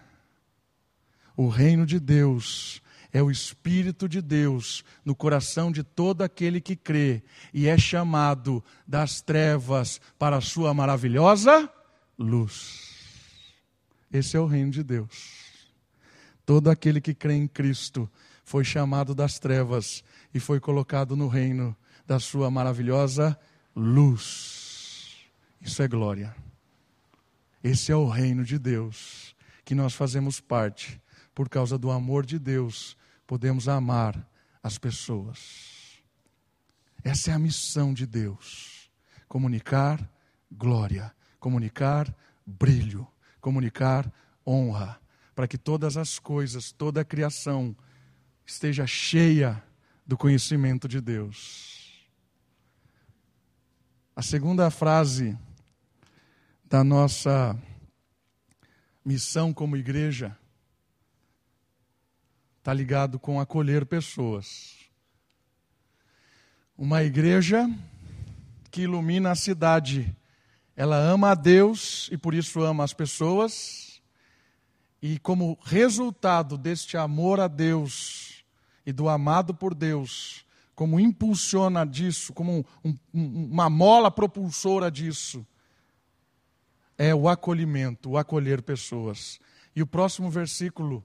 [1.37, 2.81] O reino de Deus
[3.13, 8.63] é o Espírito de Deus no coração de todo aquele que crê e é chamado
[8.87, 11.71] das trevas para a sua maravilhosa
[12.19, 12.93] luz.
[14.13, 15.44] Esse é o reino de Deus.
[16.47, 18.11] Todo aquele que crê em Cristo
[18.45, 21.75] foi chamado das trevas e foi colocado no reino
[22.07, 23.39] da sua maravilhosa
[23.75, 25.17] luz.
[25.61, 26.37] Isso é glória.
[27.63, 29.35] Esse é o reino de Deus
[29.65, 31.01] que nós fazemos parte.
[31.35, 34.29] Por causa do amor de Deus, podemos amar
[34.63, 36.03] as pessoas.
[37.03, 38.91] Essa é a missão de Deus:
[39.27, 40.07] comunicar
[40.53, 42.15] glória, comunicar
[42.47, 43.07] brilho,
[43.41, 44.13] comunicar
[44.47, 45.01] honra
[45.35, 47.77] para que todas as coisas, toda a criação
[48.47, 49.63] esteja cheia
[50.07, 52.07] do conhecimento de Deus.
[54.15, 55.37] A segunda frase
[56.65, 57.61] da nossa
[59.05, 60.39] missão como igreja
[62.59, 64.77] está ligado com acolher pessoas.
[66.77, 67.69] Uma igreja
[68.71, 70.17] que ilumina a cidade
[70.77, 73.84] Ela ama a Deus e por isso ama as pessoas.
[75.07, 78.43] E como resultado deste amor a Deus
[78.87, 85.47] e do amado por Deus, como impulsiona disso, como um, um, uma mola propulsora disso,
[86.97, 89.39] é o acolhimento, o acolher pessoas.
[89.77, 91.05] E o próximo versículo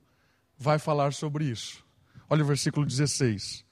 [0.57, 1.85] vai falar sobre isso.
[2.29, 3.65] Olha o versículo 16.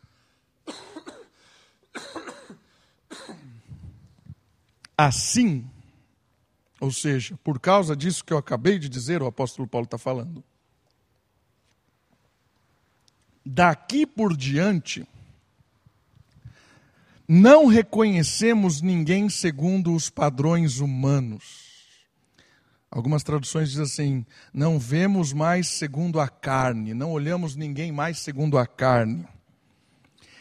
[4.97, 5.65] Assim,
[6.79, 10.43] ou seja, por causa disso que eu acabei de dizer, o apóstolo Paulo está falando.
[13.45, 15.07] Daqui por diante,
[17.27, 21.67] não reconhecemos ninguém segundo os padrões humanos.
[22.91, 28.57] Algumas traduções dizem assim: não vemos mais segundo a carne, não olhamos ninguém mais segundo
[28.57, 29.27] a carne.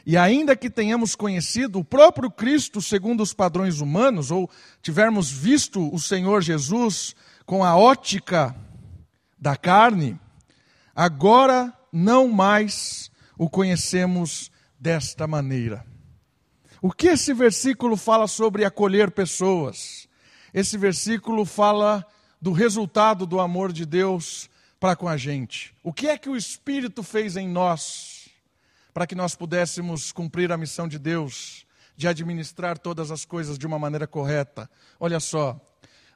[0.06, 4.48] E ainda que tenhamos conhecido o próprio Cristo segundo os padrões humanos, ou
[4.80, 8.54] tivermos visto o Senhor Jesus com a ótica
[9.36, 10.16] da carne,
[10.94, 14.48] agora não mais o conhecemos
[14.78, 15.84] desta maneira.
[16.80, 20.08] O que esse versículo fala sobre acolher pessoas?
[20.54, 22.06] Esse versículo fala
[22.40, 24.48] do resultado do amor de Deus
[24.78, 25.74] para com a gente.
[25.82, 28.15] O que é que o Espírito fez em nós?
[28.96, 31.66] Para que nós pudéssemos cumprir a missão de Deus,
[31.98, 34.70] de administrar todas as coisas de uma maneira correta.
[34.98, 35.60] Olha só,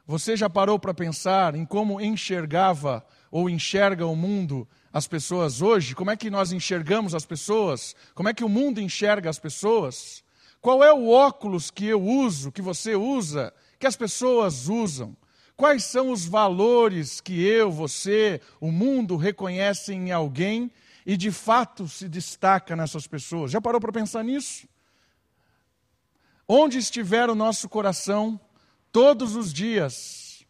[0.03, 5.93] você já parou para pensar em como enxergava ou enxerga o mundo as pessoas hoje?
[5.93, 7.95] Como é que nós enxergamos as pessoas?
[8.15, 10.23] Como é que o mundo enxerga as pessoas?
[10.59, 15.15] Qual é o óculos que eu uso, que você usa, que as pessoas usam?
[15.55, 20.71] Quais são os valores que eu, você, o mundo reconhecem em alguém
[21.05, 23.51] e de fato se destaca nessas pessoas.
[23.51, 24.67] Já parou para pensar nisso?
[26.47, 28.39] Onde estiver o nosso coração,
[28.91, 30.45] todos os dias,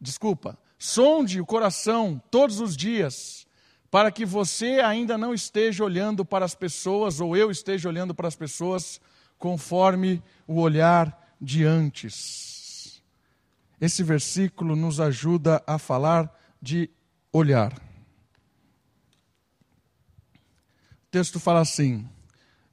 [0.00, 3.46] desculpa, sonde o coração todos os dias,
[3.90, 8.28] para que você ainda não esteja olhando para as pessoas, ou eu esteja olhando para
[8.28, 9.00] as pessoas,
[9.38, 13.02] conforme o olhar de antes.
[13.80, 16.90] Esse versículo nos ajuda a falar de
[17.32, 17.72] olhar.
[21.14, 22.08] Texto fala assim: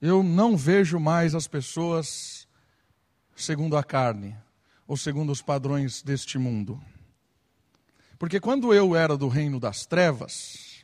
[0.01, 2.47] Eu não vejo mais as pessoas
[3.35, 4.35] segundo a carne,
[4.87, 6.81] ou segundo os padrões deste mundo.
[8.17, 10.83] Porque quando eu era do reino das trevas,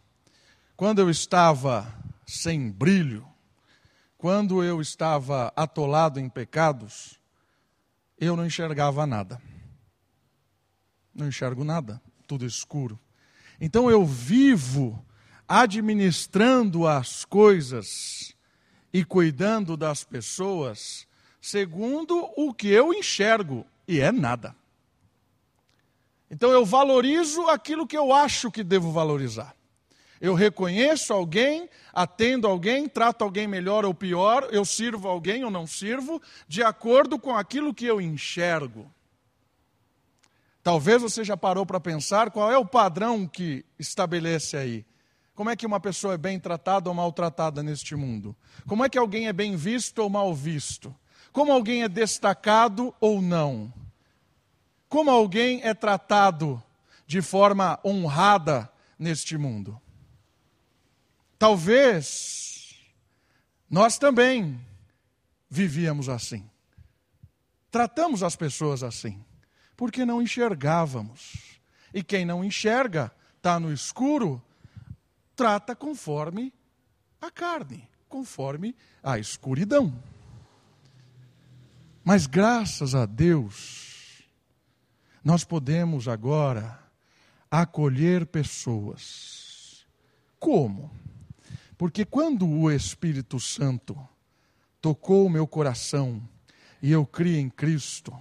[0.75, 1.91] quando eu estava
[2.27, 3.27] sem brilho,
[4.19, 7.19] quando eu estava atolado em pecados,
[8.19, 9.41] eu não enxergava nada.
[11.11, 12.99] Não enxergo nada, tudo escuro.
[13.59, 15.03] Então eu vivo
[15.47, 18.35] administrando as coisas
[18.91, 21.07] e cuidando das pessoas
[21.47, 24.53] segundo o que eu enxergo, e é nada.
[26.29, 29.55] Então eu valorizo aquilo que eu acho que devo valorizar.
[30.19, 35.65] Eu reconheço alguém, atendo alguém, trato alguém melhor ou pior, eu sirvo alguém ou não
[35.65, 38.91] sirvo, de acordo com aquilo que eu enxergo.
[40.61, 44.85] Talvez você já parou para pensar qual é o padrão que estabelece aí.
[45.37, 48.35] Como é que uma pessoa é bem tratada ou maltratada neste mundo?
[48.65, 50.93] Como é que alguém é bem visto ou mal visto?
[51.31, 53.71] Como alguém é destacado ou não?
[54.89, 56.61] Como alguém é tratado
[57.05, 58.67] de forma honrada
[58.97, 59.79] neste mundo?
[61.37, 62.75] Talvez
[63.69, 64.59] nós também
[65.47, 66.49] vivíamos assim.
[67.69, 69.23] Tratamos as pessoas assim,
[69.75, 71.59] porque não enxergávamos.
[71.93, 74.41] E quem não enxerga, está no escuro,
[75.37, 76.51] trata conforme
[77.21, 79.93] a carne, conforme a escuridão.
[82.03, 84.23] Mas graças a Deus,
[85.23, 86.79] nós podemos agora
[87.51, 89.85] acolher pessoas.
[90.39, 90.91] Como?
[91.77, 93.95] Porque quando o Espírito Santo
[94.81, 96.27] tocou o meu coração
[96.81, 98.11] e eu criei em Cristo,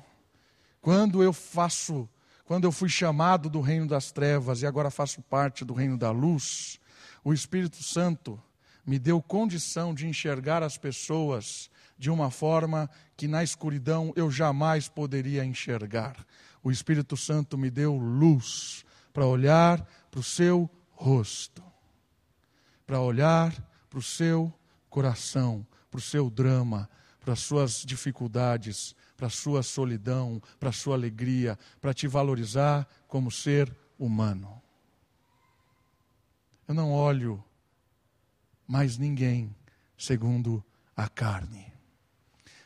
[0.82, 2.06] quando eu faço,
[2.44, 6.10] quando eu fui chamado do reino das trevas e agora faço parte do reino da
[6.10, 6.78] luz,
[7.26, 8.40] o Espírito Santo
[8.86, 11.68] me deu condição de enxergar as pessoas
[11.98, 16.24] de uma forma que na escuridão eu jamais poderia enxergar.
[16.62, 21.64] O Espírito Santo me deu luz para olhar para o seu rosto,
[22.86, 23.52] para olhar
[23.90, 24.54] para o seu
[24.88, 30.72] coração, para o seu drama, para as suas dificuldades, para a sua solidão, para a
[30.72, 34.62] sua alegria, para te valorizar como ser humano.
[36.66, 37.42] Eu não olho
[38.66, 39.54] mais ninguém
[39.96, 40.64] segundo
[40.96, 41.66] a carne.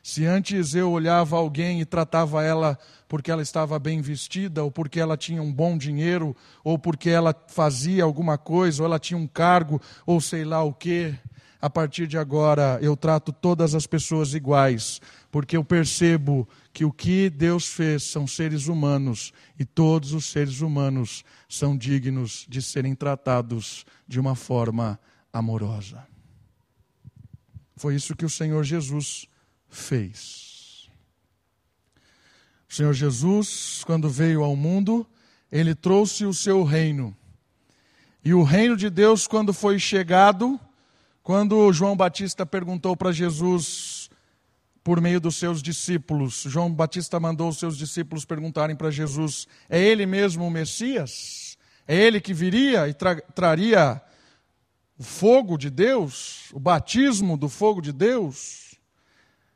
[0.02, 4.98] Se antes eu olhava alguém e tratava ela porque ela estava bem vestida, ou porque
[4.98, 6.34] ela tinha um bom dinheiro,
[6.64, 10.72] ou porque ela fazia alguma coisa, ou ela tinha um cargo, ou sei lá o
[10.72, 11.14] quê,
[11.60, 16.92] a partir de agora eu trato todas as pessoas iguais, porque eu percebo que o
[16.92, 22.94] que Deus fez são seres humanos e todos os seres humanos são dignos de serem
[22.94, 24.98] tratados de uma forma
[25.32, 26.06] amorosa.
[27.76, 29.26] Foi isso que o Senhor Jesus
[29.68, 30.88] fez.
[32.68, 35.04] O Senhor Jesus, quando veio ao mundo,
[35.50, 37.16] ele trouxe o seu reino.
[38.24, 40.60] E o reino de Deus, quando foi chegado,
[41.20, 43.99] quando João Batista perguntou para Jesus,
[44.82, 49.78] por meio dos seus discípulos, João Batista mandou os seus discípulos perguntarem para Jesus: é
[49.78, 51.58] ele mesmo o Messias?
[51.86, 54.00] É ele que viria e tra traria
[54.98, 58.78] o fogo de Deus, o batismo do fogo de Deus?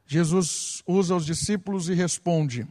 [0.07, 2.67] Jesus usa os discípulos e responde: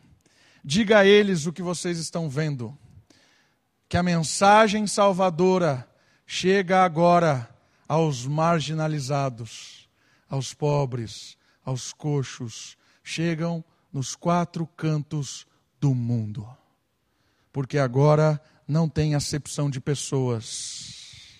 [0.63, 2.77] Diga a eles o que vocês estão vendo,
[3.89, 5.87] que a mensagem salvadora
[6.25, 7.49] chega agora
[7.87, 9.89] aos marginalizados,
[10.29, 15.45] aos pobres, aos coxos, chegam nos quatro cantos
[15.79, 16.47] do mundo.
[17.51, 21.37] Porque agora não tem acepção de pessoas.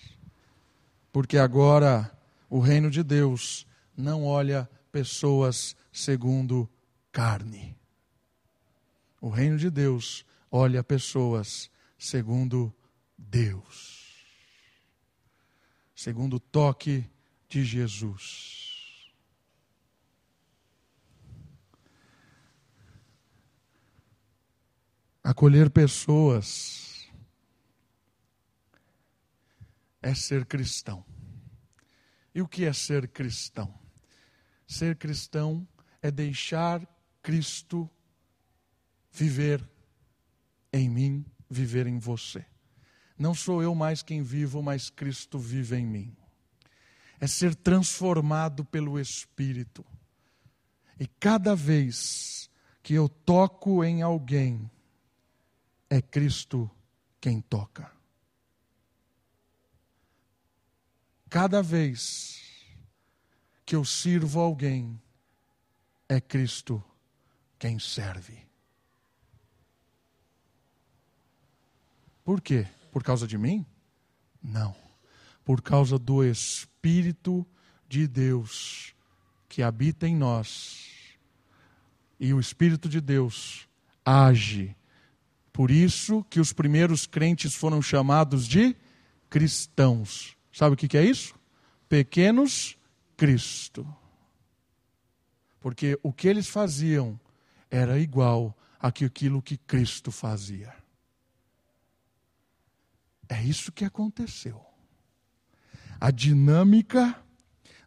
[1.12, 2.16] Porque agora
[2.48, 3.66] o reino de Deus
[3.96, 6.68] não olha pessoas segundo
[7.10, 7.76] carne.
[9.20, 12.74] O reino de Deus olha pessoas segundo
[13.16, 14.04] Deus.
[15.94, 17.08] Segundo o toque
[17.48, 18.63] de Jesus.
[25.24, 27.08] Acolher pessoas
[30.02, 31.02] é ser cristão.
[32.34, 33.72] E o que é ser cristão?
[34.66, 35.66] Ser cristão
[36.02, 36.86] é deixar
[37.22, 37.88] Cristo
[39.10, 39.66] viver
[40.70, 42.44] em mim, viver em você.
[43.18, 46.14] Não sou eu mais quem vivo, mas Cristo vive em mim.
[47.18, 49.86] É ser transformado pelo Espírito.
[51.00, 52.50] E cada vez
[52.82, 54.70] que eu toco em alguém,
[55.94, 56.68] é Cristo
[57.20, 57.88] quem toca.
[61.30, 62.42] Cada vez
[63.64, 65.00] que eu sirvo alguém,
[66.08, 66.82] é Cristo
[67.60, 68.44] quem serve.
[72.24, 72.66] Por quê?
[72.90, 73.64] Por causa de mim?
[74.42, 74.74] Não.
[75.44, 77.46] Por causa do Espírito
[77.88, 78.92] de Deus
[79.48, 80.90] que habita em nós.
[82.18, 83.68] E o Espírito de Deus
[84.04, 84.76] age.
[85.54, 88.76] Por isso que os primeiros crentes foram chamados de
[89.30, 90.36] cristãos.
[90.52, 91.34] Sabe o que é isso?
[91.88, 92.76] Pequenos
[93.16, 93.86] Cristo
[95.64, 97.18] porque o que eles faziam
[97.70, 100.74] era igual àquilo que Cristo fazia.
[103.26, 104.60] É isso que aconteceu.
[105.98, 107.18] A dinâmica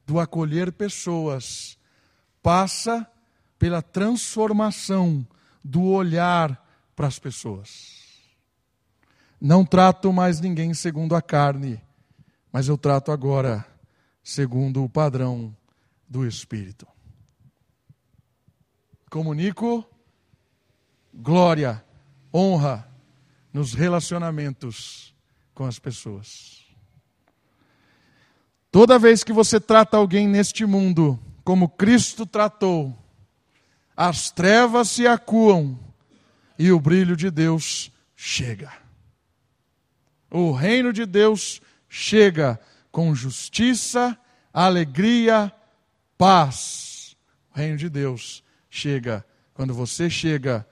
[0.07, 1.77] do acolher pessoas
[2.41, 3.07] passa
[3.59, 5.23] pela transformação
[5.63, 6.66] do olhar
[6.97, 8.05] para as pessoas.
[9.39, 11.81] Não trato mais ninguém segundo a carne,
[12.51, 13.65] mas eu trato agora
[14.21, 15.55] segundo o padrão
[16.09, 16.85] do Espírito
[19.09, 19.87] comunico
[21.13, 21.83] glória,
[22.33, 22.87] honra
[23.51, 25.13] nos relacionamentos
[25.53, 26.65] com as pessoas.
[28.71, 32.95] Toda vez que você trata alguém neste mundo como Cristo tratou,
[33.95, 35.79] as trevas se acuam
[36.57, 38.71] e o brilho de Deus chega.
[40.29, 42.59] O reino de Deus chega
[42.91, 44.17] com justiça,
[44.53, 45.51] alegria,
[46.17, 47.15] paz.
[47.53, 50.67] O reino de Deus chega quando você chega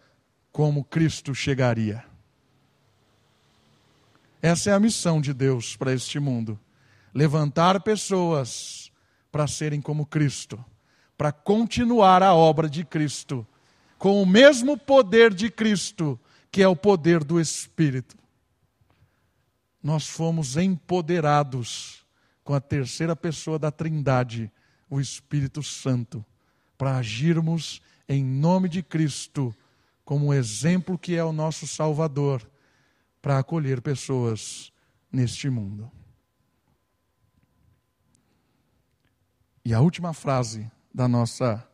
[0.52, 2.04] como Cristo chegaria.
[4.42, 6.60] Essa é a missão de Deus para este mundo:
[7.14, 8.92] levantar pessoas
[9.32, 10.64] para serem como Cristo,
[11.18, 13.46] para continuar a obra de Cristo,
[14.06, 16.20] com o mesmo poder de Cristo,
[16.52, 18.16] que é o poder do Espírito.
[19.82, 22.06] Nós fomos empoderados
[22.44, 24.52] com a terceira pessoa da Trindade,
[24.88, 26.24] o Espírito Santo
[26.78, 29.52] para agirmos em nome de Cristo,
[30.04, 32.48] como exemplo que é o nosso Salvador,
[33.24, 34.72] para acolher pessoas
[35.12, 35.92] neste mundo.
[39.66, 41.68] E a última frase da nossa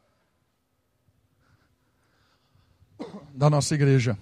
[3.34, 4.18] da nossa igreja.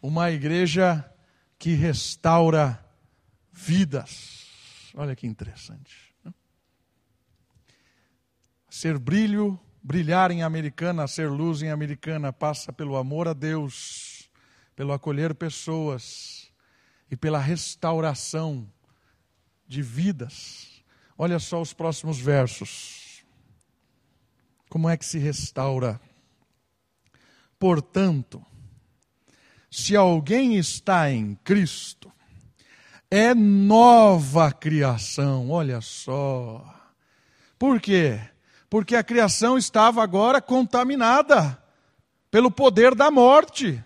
[0.00, 1.04] Uma igreja
[1.58, 2.84] que restaura
[3.52, 4.90] vidas.
[4.94, 6.04] Olha que interessante
[8.74, 14.28] ser brilho brilhar em Americana, ser luz em Americana, passa pelo amor a Deus,
[14.74, 16.50] pelo acolher pessoas
[17.08, 18.68] e pela restauração
[19.64, 20.82] de vidas.
[21.16, 23.24] Olha só os próximos versos.
[24.68, 26.00] Como é que se restaura?
[27.64, 28.44] Portanto,
[29.70, 32.12] se alguém está em Cristo,
[33.10, 36.62] é nova criação, olha só.
[37.58, 38.20] Por quê?
[38.68, 41.58] Porque a criação estava agora contaminada
[42.30, 43.82] pelo poder da morte.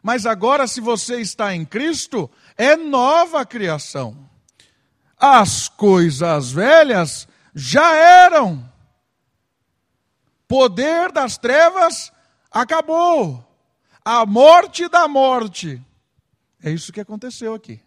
[0.00, 4.30] Mas agora, se você está em Cristo, é nova criação.
[5.18, 8.64] As coisas velhas já eram.
[10.46, 12.12] Poder das trevas
[12.50, 13.44] acabou.
[14.04, 15.82] A morte da morte.
[16.62, 17.80] É isso que aconteceu aqui.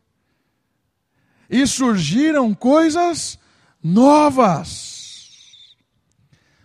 [1.50, 3.38] E surgiram coisas
[3.84, 5.76] novas.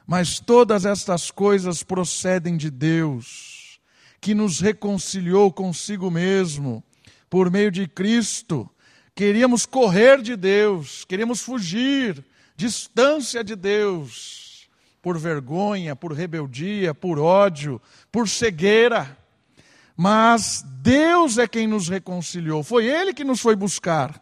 [0.07, 3.81] Mas todas estas coisas procedem de Deus,
[4.21, 6.85] que nos reconciliou consigo mesmo
[7.29, 8.71] por meio de Cristo.
[9.15, 12.25] Queríamos correr de Deus, queríamos fugir,
[12.57, 14.46] distância de Deus,
[15.07, 17.81] por vergonha, por rebeldia, por ódio,
[18.11, 19.17] por cegueira.
[19.97, 24.21] Mas Deus é quem nos reconciliou, foi Ele que nos foi buscar.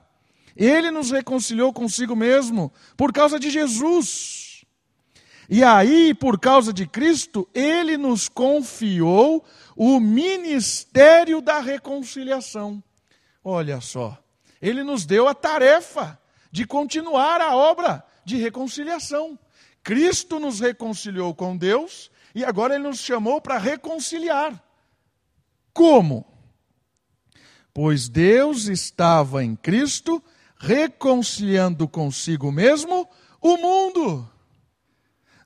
[0.55, 4.67] Ele nos reconciliou consigo mesmo por causa de Jesus.
[5.49, 9.43] E aí, por causa de Cristo, ele nos confiou
[9.75, 12.85] o ministério da reconciliação.
[13.43, 14.23] Olha só,
[14.61, 16.21] ele nos deu a tarefa
[16.53, 19.39] de continuar a obra de reconciliação.
[19.85, 24.61] Cristo nos reconciliou com Deus e agora ele nos chamou para reconciliar.
[25.73, 26.27] Como?
[27.73, 30.21] Pois Deus estava em Cristo
[30.59, 33.09] reconciliando consigo mesmo
[33.41, 34.29] o mundo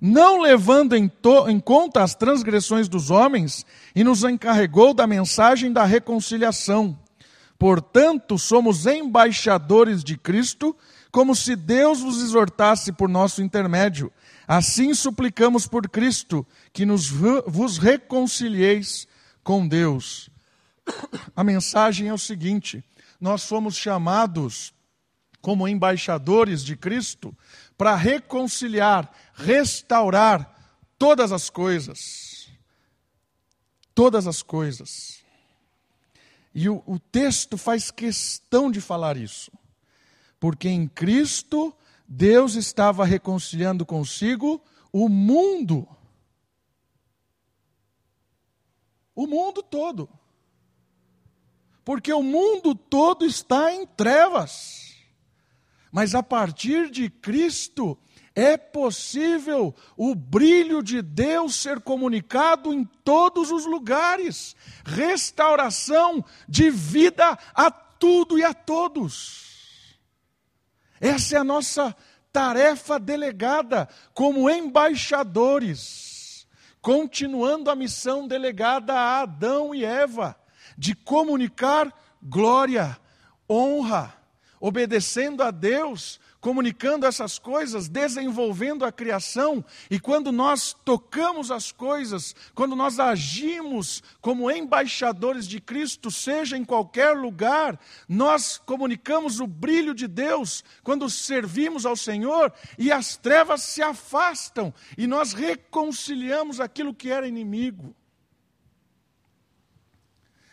[0.01, 1.11] não levando em,
[1.49, 6.97] em, conta as transgressões dos homens, e nos encarregou da mensagem da reconciliação.
[7.59, 10.76] Portanto, somos embaixadores de Cristo,
[11.11, 14.12] como se Deus vos exortasse por nosso intermédio.
[14.49, 17.07] Assim suplicamos por Cristo, que nos,
[17.46, 19.07] vos reconcilieis
[19.44, 20.30] com Deus.
[21.36, 22.82] A mensagem é o seguinte:
[23.20, 24.72] nós fomos chamados
[25.42, 27.36] como embaixadores de Cristo
[27.76, 32.49] para reconciliar, restaurar todas as coisas.
[33.94, 35.22] Todas as coisas.
[36.55, 39.53] E o, o texto faz questão de falar isso,
[40.40, 41.76] porque em Cristo
[42.09, 45.87] Deus estava reconciliando consigo o mundo.
[49.15, 50.09] O mundo todo.
[51.85, 54.97] Porque o mundo todo está em trevas.
[55.93, 57.99] Mas a partir de Cristo
[58.35, 64.55] é possível o brilho de Deus ser comunicado em todos os lugares
[64.85, 69.58] restauração de vida a tudo e a todos.
[71.01, 71.94] Essa é a nossa
[72.32, 76.46] tarefa delegada como embaixadores,
[76.80, 80.36] continuando a missão delegada a Adão e Eva
[80.76, 81.92] de comunicar
[82.22, 82.96] glória,
[83.51, 84.14] honra,
[84.61, 92.34] obedecendo a Deus, comunicando essas coisas, desenvolvendo a criação, e quando nós tocamos as coisas,
[92.55, 97.78] quando nós agimos como embaixadores de Cristo, seja em qualquer lugar,
[98.09, 104.72] nós comunicamos o brilho de Deus quando servimos ao Senhor e as trevas se afastam
[104.97, 107.95] e nós reconciliamos aquilo que era inimigo.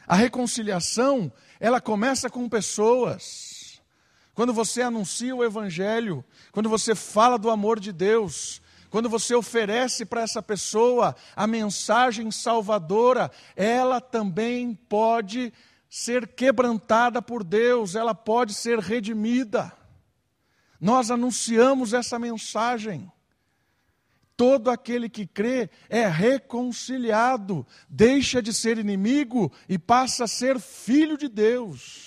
[0.07, 3.44] A reconciliação, ela começa com pessoas
[4.35, 10.05] quando você anuncia o Evangelho, quando você fala do amor de Deus, quando você oferece
[10.05, 15.53] para essa pessoa a mensagem salvadora, ela também pode
[15.89, 19.71] ser quebrantada por Deus, ela pode ser redimida.
[20.81, 23.09] Nós anunciamos essa mensagem.
[24.35, 31.17] Todo aquele que crê é reconciliado, deixa de ser inimigo e passa a ser filho
[31.17, 32.04] de Deus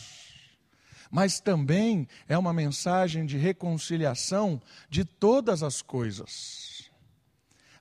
[1.11, 6.91] mas também é uma mensagem de reconciliação de todas as coisas.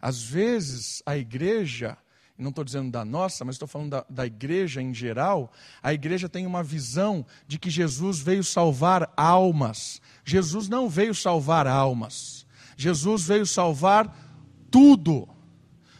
[0.01, 1.97] Às vezes, a igreja,
[2.37, 5.51] não estou dizendo da nossa, mas estou falando da, da igreja em geral,
[5.81, 10.01] a igreja tem uma visão de que Jesus veio salvar almas.
[10.23, 14.15] Jesus não veio salvar almas, Jesus veio salvar
[14.69, 15.27] tudo,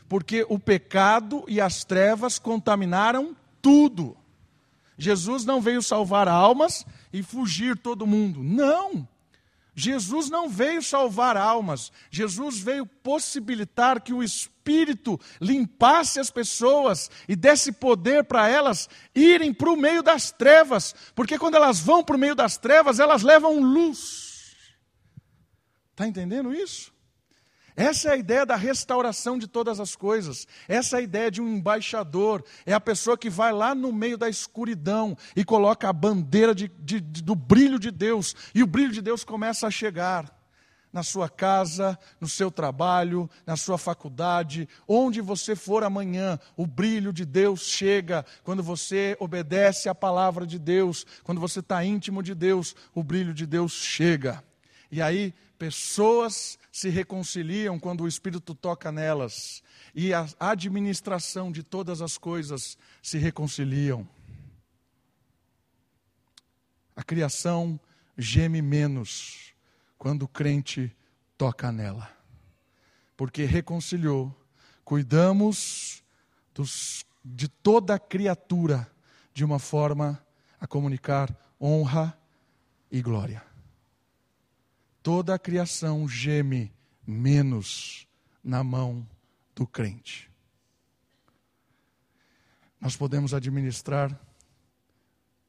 [0.07, 4.15] porque o pecado e as trevas contaminaram tudo.
[4.97, 8.43] Jesus não veio salvar almas e fugir todo mundo.
[8.43, 9.07] Não!
[9.79, 17.35] Jesus não veio salvar almas, Jesus veio possibilitar que o Espírito limpasse as pessoas e
[17.35, 22.15] desse poder para elas irem para o meio das trevas, porque quando elas vão para
[22.15, 24.55] o meio das trevas, elas levam luz.
[25.91, 26.91] Está entendendo isso?
[27.77, 30.47] Essa é a ideia da restauração de todas as coisas.
[30.67, 32.43] Essa é a ideia de um embaixador.
[32.65, 36.67] É a pessoa que vai lá no meio da escuridão e coloca a bandeira de,
[36.79, 38.35] de, de, do brilho de Deus.
[38.55, 40.35] E o brilho de Deus começa a chegar
[40.91, 47.13] na sua casa, no seu trabalho, na sua faculdade, onde você for amanhã, o brilho
[47.13, 48.25] de Deus chega.
[48.43, 53.35] Quando você obedece à palavra de Deus, quando você está íntimo de Deus, o brilho
[53.35, 54.43] de Deus chega.
[54.91, 59.63] E aí pessoas se reconciliam quando o Espírito toca nelas,
[59.95, 64.07] e a administração de todas as coisas se reconciliam.
[66.95, 67.79] A criação
[68.15, 69.55] geme menos
[69.97, 70.95] quando o crente
[71.35, 72.15] toca nela,
[73.15, 74.31] porque reconciliou.
[74.85, 76.03] Cuidamos
[76.53, 78.87] dos, de toda a criatura
[79.33, 80.23] de uma forma
[80.61, 82.15] a comunicar honra
[82.91, 83.46] e glória
[85.07, 86.69] toda a criação geme
[87.07, 88.05] menos
[88.43, 89.07] na mão
[89.55, 90.29] do crente.
[92.77, 94.19] Nós podemos administrar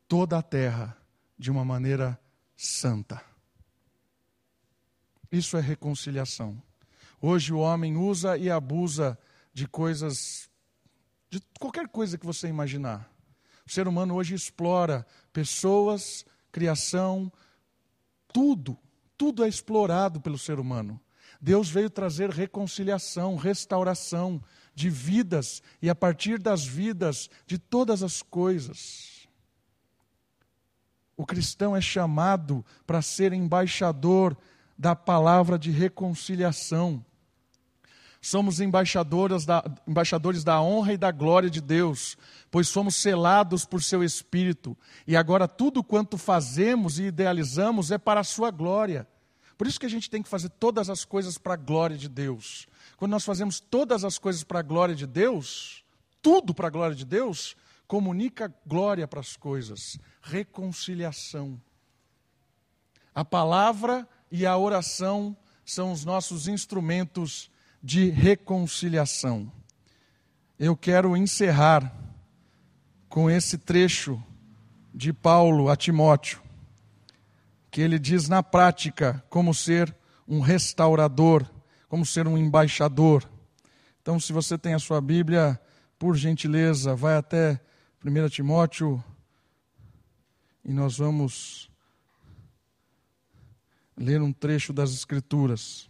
[0.07, 0.97] toda a terra
[1.37, 2.17] de uma maneira
[2.57, 3.21] santa.
[5.29, 6.63] Isso é reconciliação.
[7.21, 9.19] Hoje o homem usa e abusa
[9.53, 10.49] de coisas,
[11.29, 13.11] de qualquer coisa que você imaginar.
[13.67, 17.33] O ser humano hoje explora pessoas, criação,
[18.33, 18.79] tudo
[19.19, 20.99] tudo é explorado pelo ser humano.
[21.41, 24.43] Deus veio trazer reconciliação, restauração
[24.75, 29.29] de vidas e a partir das vidas de todas as coisas.
[31.17, 34.37] O cristão é chamado para ser embaixador
[34.79, 37.05] da palavra de reconciliação.
[38.29, 42.15] Somos embaixadores da, embaixadores da honra e da glória de Deus,
[42.51, 44.77] pois somos selados por seu Espírito,
[45.07, 49.09] e agora tudo quanto fazemos e idealizamos é para a sua glória.
[49.57, 52.07] Por isso que a gente tem que fazer todas as coisas para a glória de
[52.07, 52.67] Deus.
[52.99, 55.83] Quando nós fazemos todas as coisas para a glória de Deus,
[56.21, 57.57] tudo para a glória de Deus,
[57.87, 61.59] comunica glória para as coisas, reconciliação.
[63.15, 67.51] A palavra e a oração são os nossos instrumentos
[67.83, 69.51] de reconciliação.
[70.59, 71.95] Eu quero encerrar
[73.09, 74.23] com esse trecho
[74.93, 76.41] de Paulo a Timóteo,
[77.71, 79.95] que ele diz na prática como ser
[80.27, 81.49] um restaurador,
[81.89, 83.29] como ser um embaixador.
[84.03, 85.61] Então, se você tem a sua Bíblia,
[85.99, 87.61] por gentileza, vai até
[88.05, 89.03] 1 Timóteo
[90.65, 91.71] e nós vamos
[93.97, 95.88] ler um trecho das Escrituras.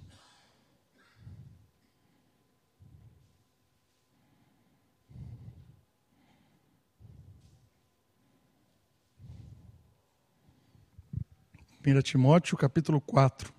[11.89, 13.51] 1 Timóteo capítulo 4.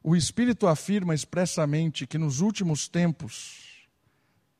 [0.00, 3.88] O Espírito afirma expressamente que nos últimos tempos,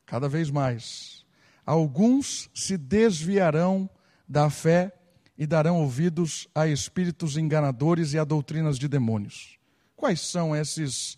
[0.05, 1.25] cada vez mais,
[1.65, 3.89] alguns se desviarão
[4.29, 4.93] da fé
[5.39, 9.57] e darão ouvidos a espíritos enganadores e a doutrinas de demônios.
[9.95, 11.17] Quais são esses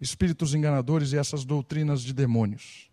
[0.00, 2.88] espíritos enganadores e essas doutrinas de demônios.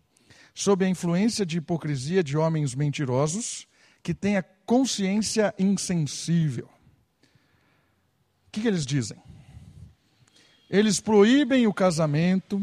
[0.54, 3.66] Sob a influência de hipocrisia de homens mentirosos
[4.02, 6.66] que têm a consciência insensível.
[8.48, 9.18] O que, que eles dizem?
[10.70, 12.62] Eles proíbem o casamento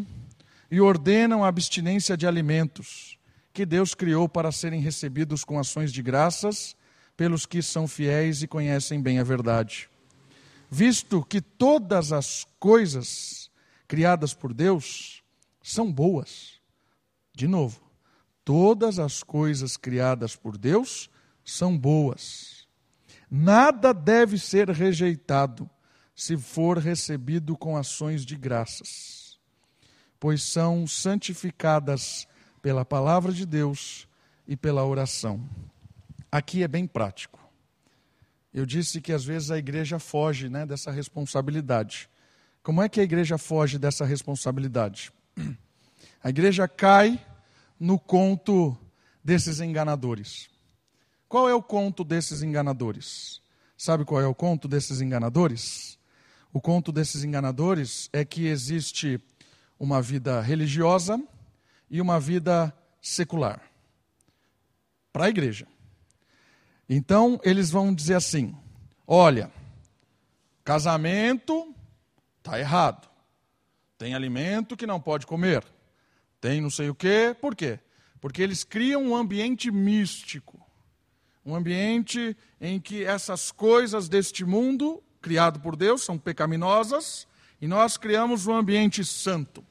[0.70, 3.18] e ordenam a abstinência de alimentos
[3.54, 6.76] que Deus criou para serem recebidos com ações de graças
[7.16, 9.88] pelos que são fiéis e conhecem bem a verdade.
[10.70, 13.43] Visto que todas as coisas
[13.94, 15.22] criadas por Deus
[15.62, 16.60] são boas.
[17.32, 17.80] De novo,
[18.44, 21.12] todas as coisas criadas por Deus
[21.46, 22.68] são boas.
[23.30, 25.70] Nada deve ser rejeitado
[26.16, 29.40] se for recebido com ações de graças,
[30.20, 32.28] pois são santificadas
[32.64, 34.08] pela palavra de Deus
[34.48, 35.48] e pela oração.
[36.32, 37.40] Aqui é bem prático.
[38.52, 42.10] Eu disse que às vezes a igreja foge né, dessa responsabilidade.
[42.64, 45.12] Como é que a igreja foge dessa responsabilidade?
[46.24, 47.20] A igreja cai
[47.78, 48.78] no conto
[49.22, 50.50] desses enganadores.
[51.28, 53.42] Qual é o conto desses enganadores?
[53.78, 56.00] Sabe qual é o conto desses enganadores?
[56.54, 59.22] O conto desses enganadores é que existe
[59.78, 61.22] uma vida religiosa
[61.90, 63.62] e uma vida secular
[65.12, 65.68] para a igreja.
[66.88, 68.56] Então, eles vão dizer assim:
[69.06, 69.52] olha,
[70.64, 71.73] casamento
[72.44, 73.08] está errado.
[73.98, 75.64] Tem alimento que não pode comer.
[76.42, 77.34] Tem não sei o quê.
[77.40, 77.80] Por quê?
[78.20, 80.60] Porque eles criam um ambiente místico.
[81.46, 87.26] Um ambiente em que essas coisas deste mundo, criado por Deus, são pecaminosas,
[87.62, 89.64] e nós criamos um ambiente santo.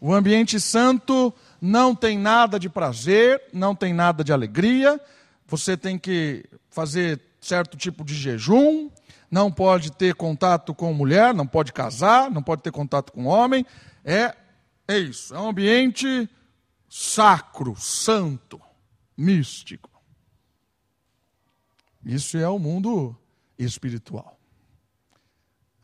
[0.00, 5.00] O ambiente santo não tem nada de prazer, não tem nada de alegria.
[5.46, 8.90] Você tem que fazer certo tipo de jejum,
[9.34, 13.66] não pode ter contato com mulher, não pode casar, não pode ter contato com homem.
[14.04, 14.32] É,
[14.86, 16.30] é isso, é um ambiente
[16.88, 18.60] sacro, santo,
[19.16, 19.90] místico.
[22.04, 23.16] Isso é o mundo
[23.58, 24.38] espiritual.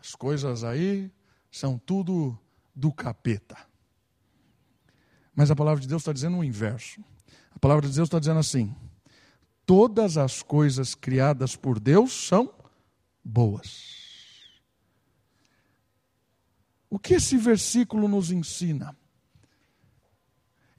[0.01, 1.11] As coisas aí
[1.51, 2.39] são tudo
[2.73, 3.57] do capeta.
[5.35, 7.03] Mas a palavra de Deus está dizendo o inverso.
[7.51, 8.73] A palavra de Deus está dizendo assim:
[9.67, 12.60] todas as coisas criadas por Deus são
[13.31, 14.01] boas.
[16.89, 18.97] O que esse versículo nos ensina?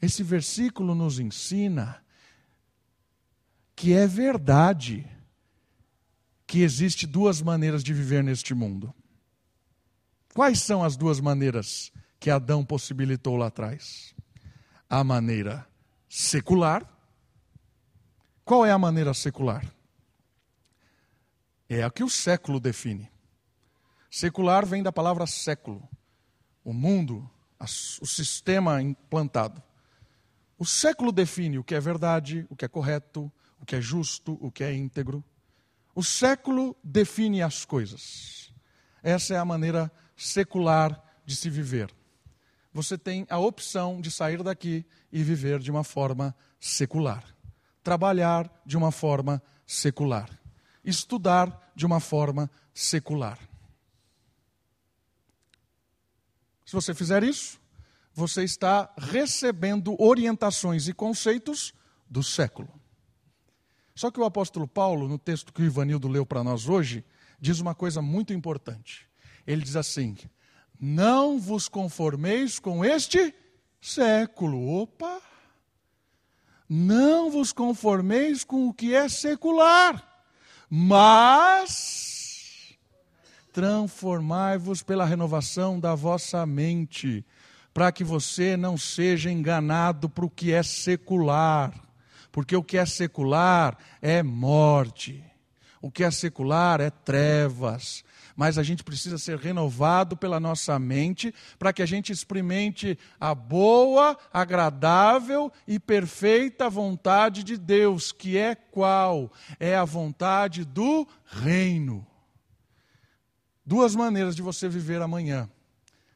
[0.02, 2.04] Esse versículo nos ensina
[3.76, 5.08] que é verdade
[6.46, 8.94] que existe duas maneiras de viver neste mundo.
[10.34, 14.14] Quais são as duas maneiras que Adão possibilitou lá atrás?
[14.90, 15.66] A maneira
[16.10, 16.86] secular.
[18.44, 19.66] Qual é a maneira secular?
[21.74, 23.10] É a que o século define.
[24.10, 25.88] Secular vem da palavra século.
[26.66, 27.32] O mundo,
[28.02, 29.64] o sistema implantado.
[30.58, 34.38] O século define o que é verdade, o que é correto, o que é justo,
[34.42, 35.24] o que é íntegro.
[35.96, 38.54] O século define as coisas.
[39.02, 41.90] Essa é a maneira secular de se viver.
[42.74, 47.24] Você tem a opção de sair daqui e viver de uma forma secular.
[47.82, 50.30] Trabalhar de uma forma secular.
[50.84, 53.40] Estudar de uma forma secular.
[56.64, 57.60] Se você fizer isso,
[58.14, 61.74] você está recebendo orientações e conceitos
[62.08, 62.72] do século.
[63.96, 67.04] Só que o apóstolo Paulo, no texto que o Ivanildo leu para nós hoje,
[67.40, 69.10] diz uma coisa muito importante.
[69.48, 70.16] Ele diz assim:
[70.80, 73.34] Não vos conformeis com este
[73.82, 74.84] século.
[74.84, 75.20] Opa!
[76.70, 80.11] Não vos conformeis com o que é secular,
[80.72, 82.74] mas
[83.54, 87.26] transformai-vos pela renovação da vossa mente,
[87.74, 91.74] para que você não seja enganado para o que é secular
[92.32, 95.24] porque o que é secular é morte,
[95.82, 98.04] o que é secular é trevas.
[98.36, 103.36] Mas a gente precisa ser renovado pela nossa mente para que a gente experimente a
[103.36, 109.32] boa, agradável e perfeita vontade de Deus, que é qual?
[109.60, 112.06] É a vontade do reino.
[113.66, 115.50] Duas maneiras de você viver amanhã: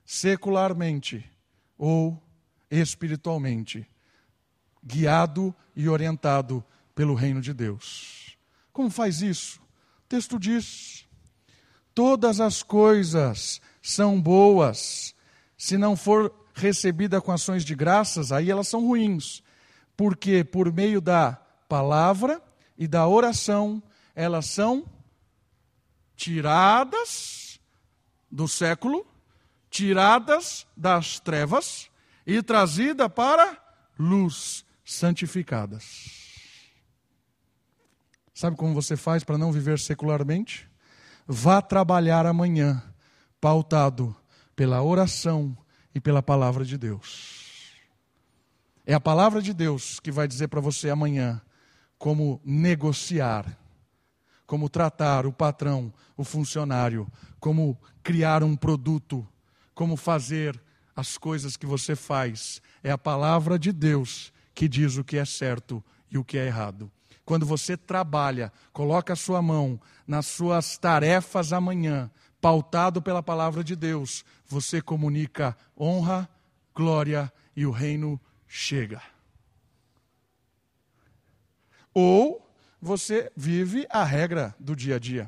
[0.05, 1.24] secularmente
[1.78, 2.22] ou
[2.70, 3.88] espiritualmente
[4.84, 6.63] guiado e orientado
[6.93, 8.38] pelo reino de Deus.
[8.72, 9.59] Como faz isso?
[9.59, 11.05] O texto diz:
[11.96, 15.16] todas as coisas são boas,
[15.58, 19.41] se não for recebida com ações de graças, aí elas são ruins,
[19.96, 21.34] porque por meio da
[21.70, 22.41] palavra
[22.78, 23.82] e da oração,
[24.14, 24.86] elas são
[26.16, 27.60] tiradas
[28.30, 29.06] do século,
[29.70, 31.89] tiradas das trevas
[32.28, 33.58] e trazida para
[33.98, 36.34] luz santificadas.
[38.34, 40.70] Sabe como você faz para não viver secularmente?
[41.28, 42.84] Vá trabalhar amanhã,
[43.41, 44.15] pautado
[44.55, 45.57] pela oração
[45.93, 47.73] e pela palavra de Deus.
[48.86, 51.41] É a palavra de Deus que vai dizer para você amanhã
[51.97, 53.57] como negociar,
[54.45, 57.07] como tratar o patrão, o funcionário,
[57.39, 59.28] como criar um produto,
[59.73, 60.61] como fazer
[60.95, 62.61] as coisas que você faz.
[62.84, 66.45] É a palavra de Deus que diz o que é certo e o que é
[66.45, 66.91] errado.
[67.26, 73.76] Quando você trabalha, coloca a sua mão nas suas tarefas amanhã, pautado pela palavra de
[73.76, 76.30] Deus, você comunica honra,
[76.73, 79.01] glória e o reino chega.
[81.91, 82.47] Ou
[82.80, 85.28] você vive a regra do dia a dia.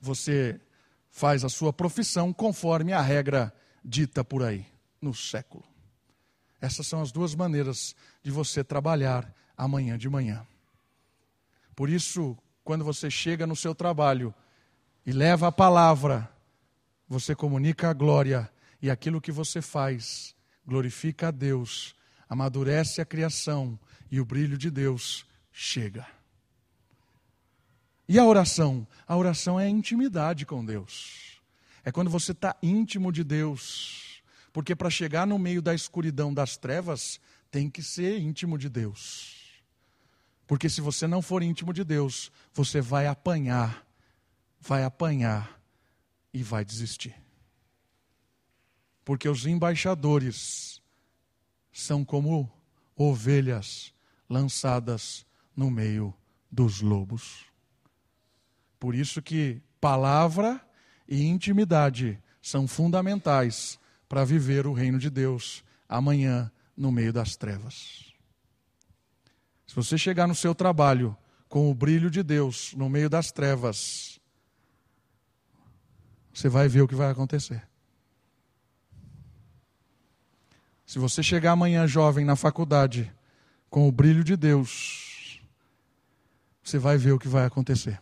[0.00, 0.60] Você
[1.08, 4.66] faz a sua profissão conforme a regra dita por aí,
[5.00, 5.62] no século.
[6.60, 10.46] Essas são as duas maneiras de você trabalhar amanhã de manhã.
[11.74, 14.34] Por isso, quando você chega no seu trabalho
[15.04, 16.30] e leva a palavra,
[17.08, 18.50] você comunica a glória
[18.80, 20.34] e aquilo que você faz
[20.66, 21.94] glorifica a Deus,
[22.28, 23.78] amadurece a criação
[24.10, 26.06] e o brilho de Deus chega.
[28.08, 28.86] E a oração?
[29.06, 31.40] A oração é a intimidade com Deus.
[31.84, 34.22] É quando você está íntimo de Deus.
[34.52, 39.41] Porque para chegar no meio da escuridão das trevas, tem que ser íntimo de Deus.
[40.52, 43.86] Porque se você não for íntimo de Deus, você vai apanhar,
[44.60, 45.58] vai apanhar
[46.30, 47.14] e vai desistir.
[49.02, 50.82] Porque os embaixadores
[51.72, 52.52] são como
[52.94, 53.94] ovelhas
[54.28, 55.24] lançadas
[55.56, 56.12] no meio
[56.50, 57.46] dos lobos.
[58.78, 60.60] Por isso que palavra
[61.08, 68.11] e intimidade são fundamentais para viver o reino de Deus amanhã no meio das trevas.
[69.72, 71.16] Se você chegar no seu trabalho
[71.48, 74.20] com o brilho de Deus no meio das trevas,
[76.30, 77.66] você vai ver o que vai acontecer.
[80.84, 83.10] Se você chegar amanhã jovem na faculdade
[83.70, 85.40] com o brilho de Deus,
[86.62, 87.98] você vai ver o que vai acontecer.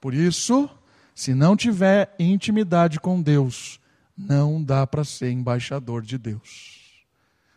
[0.00, 0.70] Por isso,
[1.12, 3.80] se não tiver intimidade com Deus,
[4.16, 7.04] não dá para ser embaixador de Deus.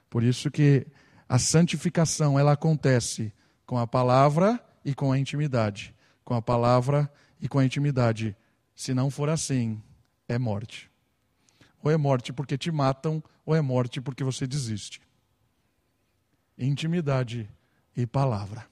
[0.09, 0.87] Por isso que
[1.27, 3.33] a santificação ela acontece
[3.65, 7.11] com a palavra e com a intimidade, com a palavra
[7.41, 8.35] e com a intimidade.
[8.75, 9.81] Se não for assim,
[10.27, 10.89] é morte.
[11.81, 15.01] Ou é morte porque te matam, ou é morte porque você desiste.
[16.57, 17.49] Intimidade
[17.95, 18.67] e palavra.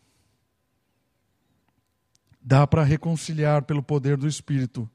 [2.41, 4.89] Dá para reconciliar pelo poder do Espírito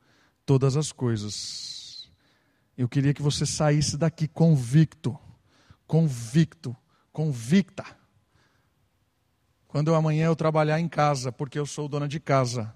[0.44, 2.10] todas as coisas.
[2.76, 5.18] Eu queria que você saísse daqui convicto,
[5.86, 6.76] convicto,
[7.18, 7.84] convicta.
[9.66, 12.72] Quando amanhã eu trabalhar em casa, porque eu sou dona de casa,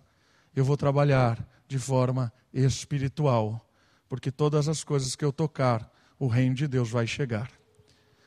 [0.53, 3.65] eu vou trabalhar de forma espiritual,
[4.09, 5.89] porque todas as coisas que eu tocar,
[6.19, 7.53] o reino de Deus vai chegar.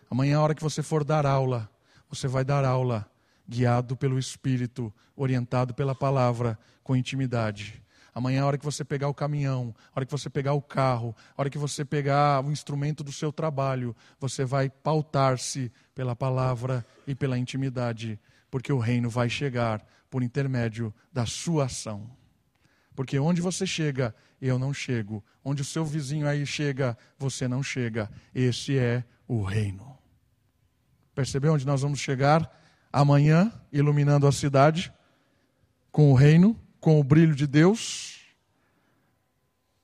[0.09, 1.69] Amanhã, a hora que você for dar aula,
[2.09, 3.11] você vai dar aula
[3.45, 7.83] guiado pelo Espírito, orientado pela palavra, com intimidade.
[8.15, 11.13] Amanhã, a hora que você pegar o caminhão, a hora que você pegar o carro,
[11.37, 16.83] a hora que você pegar o instrumento do seu trabalho, você vai pautar-se pela palavra
[17.05, 22.09] e pela intimidade, porque o reino vai chegar por intermédio da sua ação.
[22.95, 25.21] Porque onde você chega, eu não chego.
[25.43, 28.09] Onde o seu vizinho aí chega, você não chega.
[28.33, 29.97] Esse é o reino.
[31.13, 32.49] Percebeu onde nós vamos chegar?
[32.95, 34.93] amanhã, iluminando a cidade
[35.91, 38.19] com o reino, com o brilho de Deus,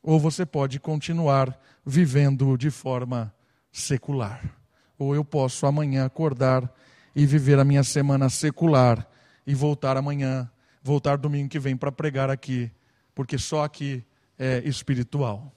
[0.04, 3.34] ou você pode continuar vivendo de forma
[3.72, 4.56] secular.
[5.00, 6.72] Ou eu posso amanhã acordar
[7.16, 9.10] e viver a minha semana secular
[9.48, 10.48] e voltar amanhã,
[10.84, 12.70] voltar domingo que vem para pregar aqui,
[13.16, 14.06] porque só aqui
[14.38, 15.52] é espiritual.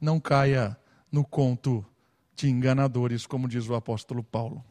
[0.00, 0.78] Não caia
[1.12, 1.84] no conto
[2.34, 4.64] de enganadores, como diz o apóstolo Paulo.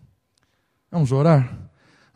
[0.89, 1.55] Vamos orar?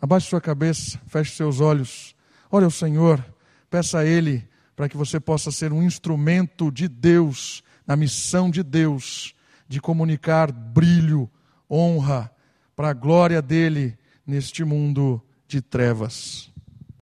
[0.01, 2.16] Abaixe sua cabeça, feche seus olhos,
[2.49, 3.24] ore ao Senhor,
[3.70, 8.63] peça a Ele para que você possa ser um instrumento de Deus, na missão de
[8.63, 9.36] Deus,
[9.67, 11.30] de comunicar brilho,
[11.70, 12.32] honra,
[12.76, 16.49] para a glória dele neste mundo de trevas.